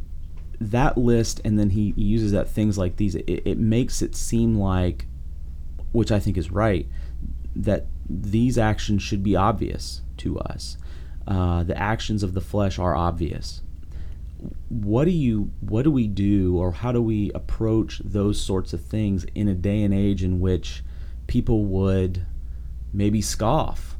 that 0.60 0.98
list, 0.98 1.40
and 1.42 1.58
then 1.58 1.70
he, 1.70 1.94
uses 1.96 2.32
that 2.32 2.50
things 2.50 2.76
like 2.76 2.96
these, 2.96 3.14
it, 3.14 3.24
it 3.46 3.56
makes 3.56 4.02
it 4.02 4.14
seem 4.14 4.58
like, 4.58 5.06
which 5.92 6.12
I 6.12 6.18
think 6.18 6.36
is 6.36 6.50
right, 6.50 6.86
that 7.54 7.86
these 8.08 8.58
actions 8.58 9.02
should 9.02 9.22
be 9.22 9.36
obvious 9.36 10.02
to 10.18 10.38
us. 10.38 10.76
Uh, 11.26 11.62
the 11.64 11.76
actions 11.76 12.22
of 12.22 12.34
the 12.34 12.40
flesh 12.40 12.78
are 12.78 12.94
obvious 12.94 13.62
what 14.68 15.04
do 15.04 15.10
you 15.10 15.50
what 15.60 15.82
do 15.82 15.90
we 15.90 16.06
do 16.06 16.56
or 16.58 16.72
how 16.72 16.92
do 16.92 17.00
we 17.00 17.30
approach 17.34 18.00
those 18.04 18.40
sorts 18.40 18.72
of 18.72 18.80
things 18.80 19.24
in 19.34 19.48
a 19.48 19.54
day 19.54 19.82
and 19.82 19.94
age 19.94 20.22
in 20.22 20.40
which 20.40 20.82
people 21.26 21.64
would 21.64 22.24
maybe 22.92 23.20
scoff 23.20 23.96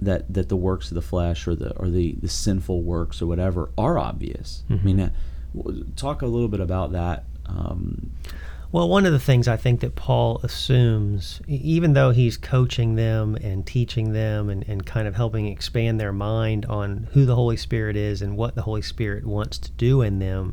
that 0.00 0.32
that 0.32 0.48
the 0.48 0.56
works 0.56 0.90
of 0.90 0.94
the 0.94 1.02
flesh 1.02 1.48
or 1.48 1.54
the 1.54 1.74
or 1.76 1.88
the 1.88 2.14
the 2.20 2.28
sinful 2.28 2.82
works 2.82 3.20
or 3.20 3.26
whatever 3.26 3.70
are 3.76 3.98
obvious 3.98 4.62
mm-hmm. 4.68 4.80
i 4.80 4.92
mean 4.92 5.00
uh, 5.00 5.10
talk 5.96 6.22
a 6.22 6.26
little 6.26 6.48
bit 6.48 6.60
about 6.60 6.92
that 6.92 7.24
um, 7.46 8.10
well, 8.76 8.90
one 8.90 9.06
of 9.06 9.12
the 9.14 9.18
things 9.18 9.48
I 9.48 9.56
think 9.56 9.80
that 9.80 9.94
Paul 9.94 10.38
assumes, 10.42 11.40
even 11.48 11.94
though 11.94 12.10
he's 12.10 12.36
coaching 12.36 12.94
them 12.94 13.34
and 13.36 13.66
teaching 13.66 14.12
them 14.12 14.50
and, 14.50 14.68
and 14.68 14.84
kind 14.84 15.08
of 15.08 15.14
helping 15.14 15.46
expand 15.46 15.98
their 15.98 16.12
mind 16.12 16.66
on 16.66 17.08
who 17.12 17.24
the 17.24 17.34
Holy 17.34 17.56
Spirit 17.56 17.96
is 17.96 18.20
and 18.20 18.36
what 18.36 18.54
the 18.54 18.60
Holy 18.60 18.82
Spirit 18.82 19.24
wants 19.24 19.56
to 19.60 19.70
do 19.70 20.02
in 20.02 20.18
them, 20.18 20.52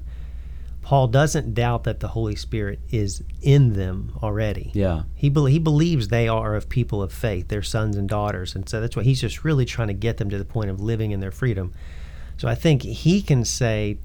Paul 0.82 1.10
doesn't 1.10 1.54
doubt 1.54 1.84
that 1.84 2.00
the 2.00 2.08
Holy 2.08 2.38
Spirit 2.38 2.80
is 2.90 3.22
in 3.42 3.74
them 3.74 4.14
already. 4.24 4.72
Yeah. 4.74 5.04
He, 5.16 5.28
be- 5.28 5.52
he 5.52 5.60
believes 5.60 6.08
they 6.08 6.30
are 6.30 6.56
of 6.56 6.70
people 6.70 7.04
of 7.04 7.12
faith, 7.12 7.50
their 7.50 7.62
sons 7.62 7.98
and 7.98 8.08
daughters. 8.08 8.56
And 8.56 8.70
so 8.70 8.80
that's 8.80 8.96
why 8.96 9.04
he's 9.04 9.20
just 9.20 9.44
really 9.44 9.66
trying 9.66 9.90
to 9.90 9.94
get 9.94 10.16
them 10.16 10.30
to 10.30 10.38
the 10.38 10.46
point 10.46 10.70
of 10.70 10.80
living 10.80 11.12
in 11.12 11.20
their 11.20 11.32
freedom. 11.32 11.74
So 12.38 12.48
I 12.48 12.56
think 12.56 12.84
he 12.84 13.22
can 13.22 13.44
say 13.44 13.98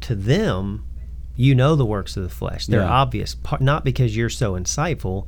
to 0.00 0.14
them, 0.14 0.86
you 1.36 1.54
know 1.54 1.76
the 1.76 1.86
works 1.86 2.16
of 2.16 2.22
the 2.22 2.28
flesh. 2.28 2.66
They're 2.66 2.80
yeah. 2.80 2.88
obvious, 2.88 3.36
not 3.60 3.84
because 3.84 4.16
you're 4.16 4.28
so 4.28 4.52
insightful, 4.52 5.26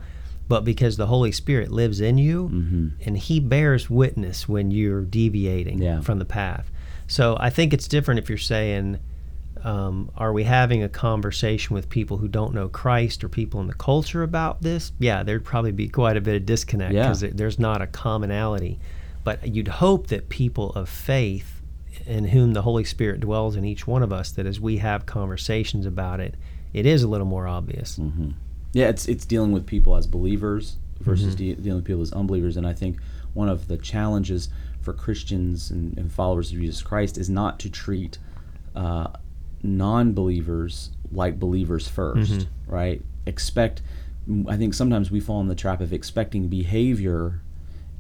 but 0.49 0.65
because 0.65 0.97
the 0.97 1.07
Holy 1.07 1.33
Spirit 1.33 1.71
lives 1.71 2.01
in 2.01 2.19
you 2.19 2.49
mm-hmm. 2.49 2.89
and 3.07 3.17
He 3.17 3.41
bears 3.41 3.89
witness 3.89 4.49
when 4.49 4.71
you're 4.71 5.03
deviating 5.03 5.81
yeah. 5.81 6.01
from 6.01 6.19
the 6.19 6.25
path. 6.25 6.71
So 7.07 7.37
I 7.39 7.51
think 7.51 7.73
it's 7.73 7.89
different 7.89 8.19
if 8.19 8.29
you're 8.29 8.39
saying, 8.39 8.99
um, 9.63 10.11
are 10.17 10.33
we 10.33 10.45
having 10.45 10.83
a 10.83 10.89
conversation 10.89 11.75
with 11.75 11.89
people 11.89 12.19
who 12.19 12.29
don't 12.29 12.55
know 12.55 12.69
Christ 12.69 13.25
or 13.25 13.31
people 13.31 13.61
in 13.61 13.67
the 13.67 13.75
culture 13.75 14.23
about 14.23 14.63
this? 14.63 14.93
Yeah, 14.99 15.23
there'd 15.23 15.45
probably 15.45 15.73
be 15.73 15.89
quite 15.89 16.19
a 16.19 16.21
bit 16.21 16.37
of 16.37 16.45
disconnect 16.45 16.93
because 16.93 17.23
yeah. 17.23 17.31
there's 17.33 17.59
not 17.59 17.81
a 17.81 17.87
commonality. 17.87 18.79
But 19.23 19.55
you'd 19.55 19.69
hope 19.69 20.09
that 20.09 20.29
people 20.29 20.71
of 20.73 20.91
faith 20.91 21.54
in 22.07 22.27
whom 22.27 22.53
the 22.53 22.63
Holy 22.63 22.85
Spirit 22.85 23.21
dwells 23.21 23.57
in 23.57 23.65
each 23.65 23.87
one 23.87 24.03
of 24.03 24.13
us, 24.13 24.31
that 24.33 24.47
as 24.47 24.61
we 24.61 24.79
have 24.79 25.07
conversations 25.07 25.87
about 25.87 26.21
it, 26.21 26.35
it 26.73 26.87
is 26.87 27.03
a 27.03 27.09
little 27.09 27.27
more 27.27 27.47
obvious. 27.47 27.99
Mm-hmm. 27.99 28.31
Yeah, 28.73 28.89
it's 28.89 29.07
it's 29.07 29.25
dealing 29.25 29.53
with 29.53 29.67
people 29.67 29.97
as 29.97 30.07
believers 30.07 30.77
versus 31.01 31.35
mm-hmm. 31.35 31.55
de- 31.55 31.55
dealing 31.55 31.77
with 31.77 31.85
people 31.85 32.03
as 32.03 32.13
unbelievers, 32.13 32.57
and 32.57 32.67
I 32.67 32.73
think 32.73 32.99
one 33.33 33.49
of 33.49 33.69
the 33.69 33.77
challenges 33.77 34.49
for 34.81 34.93
Christians 34.93 35.71
and, 35.71 35.97
and 35.99 36.13
followers 36.13 36.53
of 36.53 36.59
Jesus 36.59 36.83
Christ 36.83 37.17
is 37.19 37.31
not 37.31 37.59
to 37.61 37.71
treat 37.71 38.19
uh, 38.77 39.09
non-believers 39.63 40.91
like 41.11 41.39
believers 41.39 41.89
1st 41.89 42.17
mm-hmm. 42.17 42.73
right? 42.73 43.03
Expect. 43.27 43.83
I 44.49 44.57
think 44.57 44.75
sometimes 44.75 45.11
we 45.11 45.21
fall 45.21 45.41
in 45.41 45.49
the 45.49 45.55
trap 45.55 45.81
of 45.81 45.93
expecting 45.93 46.49
behavior 46.49 47.41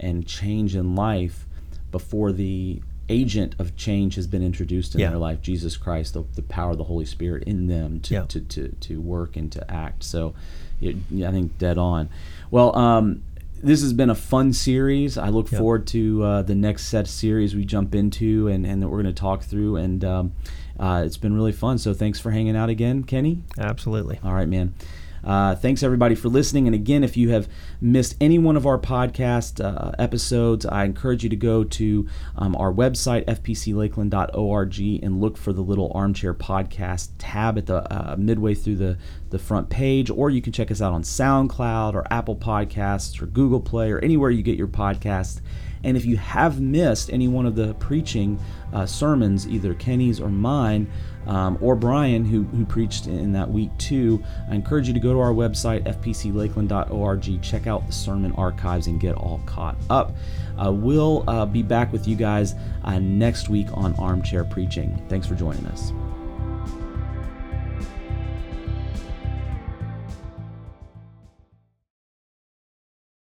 and 0.00 0.26
change 0.26 0.74
in 0.74 0.94
life 0.94 1.46
before 1.90 2.32
the 2.32 2.80
agent 3.08 3.54
of 3.58 3.76
change 3.76 4.14
has 4.14 4.26
been 4.26 4.42
introduced 4.42 4.94
in 4.94 5.00
yeah. 5.00 5.10
their 5.10 5.18
life 5.18 5.42
jesus 5.42 5.76
christ 5.76 6.14
the, 6.14 6.24
the 6.34 6.42
power 6.42 6.70
of 6.70 6.78
the 6.78 6.84
holy 6.84 7.04
spirit 7.04 7.42
in 7.44 7.66
them 7.66 8.00
to, 8.00 8.14
yeah. 8.14 8.22
to, 8.26 8.40
to, 8.40 8.68
to 8.80 9.00
work 9.00 9.36
and 9.36 9.52
to 9.52 9.70
act. 9.70 10.02
So 10.02 10.34
it, 10.80 10.96
i 11.24 11.30
think 11.30 11.58
dead 11.58 11.78
on. 11.78 12.08
Well 12.50 12.76
um, 12.76 13.22
this 13.62 13.80
has 13.80 13.92
been 13.92 14.10
a 14.10 14.14
fun 14.14 14.52
series. 14.52 15.16
I 15.16 15.30
look 15.30 15.50
yep. 15.50 15.58
forward 15.58 15.86
to 15.88 16.22
uh, 16.22 16.42
the 16.42 16.54
next 16.54 16.86
set 16.86 17.06
series 17.06 17.54
we 17.54 17.64
jump 17.64 17.94
into 17.94 18.48
and, 18.48 18.66
and 18.66 18.82
that 18.82 18.88
we're 18.88 19.02
going 19.02 19.14
to 19.14 19.18
talk 19.18 19.42
through. 19.42 19.76
And 19.76 20.04
um, 20.04 20.34
uh, 20.78 21.02
it's 21.06 21.16
been 21.16 21.34
really 21.34 21.52
fun. 21.52 21.78
So 21.78 21.94
thanks 21.94 22.20
for 22.20 22.30
hanging 22.30 22.56
out 22.56 22.68
again 22.68 23.04
kenny. 23.04 23.42
Absolutely. 23.58 24.20
All 24.22 24.34
right 24.34 24.48
man 24.48 24.74
uh, 25.24 25.54
thanks 25.54 25.82
everybody 25.82 26.14
for 26.14 26.28
listening. 26.28 26.66
And 26.66 26.74
again, 26.74 27.02
if 27.02 27.16
you 27.16 27.30
have 27.30 27.48
missed 27.80 28.16
any 28.20 28.38
one 28.38 28.56
of 28.56 28.66
our 28.66 28.78
podcast 28.78 29.64
uh, 29.64 29.92
episodes, 29.98 30.66
I 30.66 30.84
encourage 30.84 31.24
you 31.24 31.30
to 31.30 31.36
go 31.36 31.64
to 31.64 32.08
um, 32.36 32.54
our 32.56 32.72
website, 32.72 33.24
fpclakeland.org, 33.26 34.80
and 35.02 35.20
look 35.20 35.36
for 35.36 35.52
the 35.52 35.62
little 35.62 35.90
armchair 35.94 36.34
podcast 36.34 37.10
tab 37.18 37.58
at 37.58 37.66
the 37.66 37.92
uh, 37.92 38.16
midway 38.16 38.54
through 38.54 38.76
the, 38.76 38.98
the 39.30 39.38
front 39.38 39.70
page. 39.70 40.10
Or 40.10 40.30
you 40.30 40.42
can 40.42 40.52
check 40.52 40.70
us 40.70 40.80
out 40.80 40.92
on 40.92 41.02
SoundCloud 41.02 41.94
or 41.94 42.06
Apple 42.12 42.36
Podcasts 42.36 43.20
or 43.20 43.26
Google 43.26 43.60
Play 43.60 43.90
or 43.90 43.98
anywhere 44.00 44.30
you 44.30 44.42
get 44.42 44.58
your 44.58 44.68
podcast. 44.68 45.40
And 45.84 45.98
if 45.98 46.06
you 46.06 46.16
have 46.16 46.60
missed 46.60 47.12
any 47.12 47.28
one 47.28 47.44
of 47.44 47.54
the 47.54 47.74
preaching 47.74 48.40
uh, 48.72 48.86
sermons, 48.86 49.46
either 49.46 49.74
Kenny's 49.74 50.18
or 50.18 50.30
mine, 50.30 50.90
um, 51.26 51.58
or 51.60 51.74
Brian, 51.76 52.24
who, 52.24 52.42
who 52.44 52.64
preached 52.64 53.06
in 53.06 53.32
that 53.32 53.50
week 53.50 53.70
too, 53.78 54.22
I 54.50 54.54
encourage 54.54 54.88
you 54.88 54.94
to 54.94 55.00
go 55.00 55.12
to 55.12 55.20
our 55.20 55.32
website, 55.32 55.82
fpclakeland.org, 55.84 57.42
check 57.42 57.66
out 57.66 57.86
the 57.86 57.92
sermon 57.92 58.32
archives, 58.32 58.86
and 58.86 59.00
get 59.00 59.14
all 59.16 59.40
caught 59.46 59.76
up. 59.90 60.14
Uh, 60.58 60.72
we'll 60.72 61.28
uh, 61.28 61.46
be 61.46 61.62
back 61.62 61.92
with 61.92 62.06
you 62.06 62.16
guys 62.16 62.54
uh, 62.84 62.98
next 62.98 63.48
week 63.48 63.66
on 63.74 63.94
Armchair 63.96 64.44
Preaching. 64.44 65.02
Thanks 65.08 65.26
for 65.26 65.34
joining 65.34 65.66
us. 65.66 65.92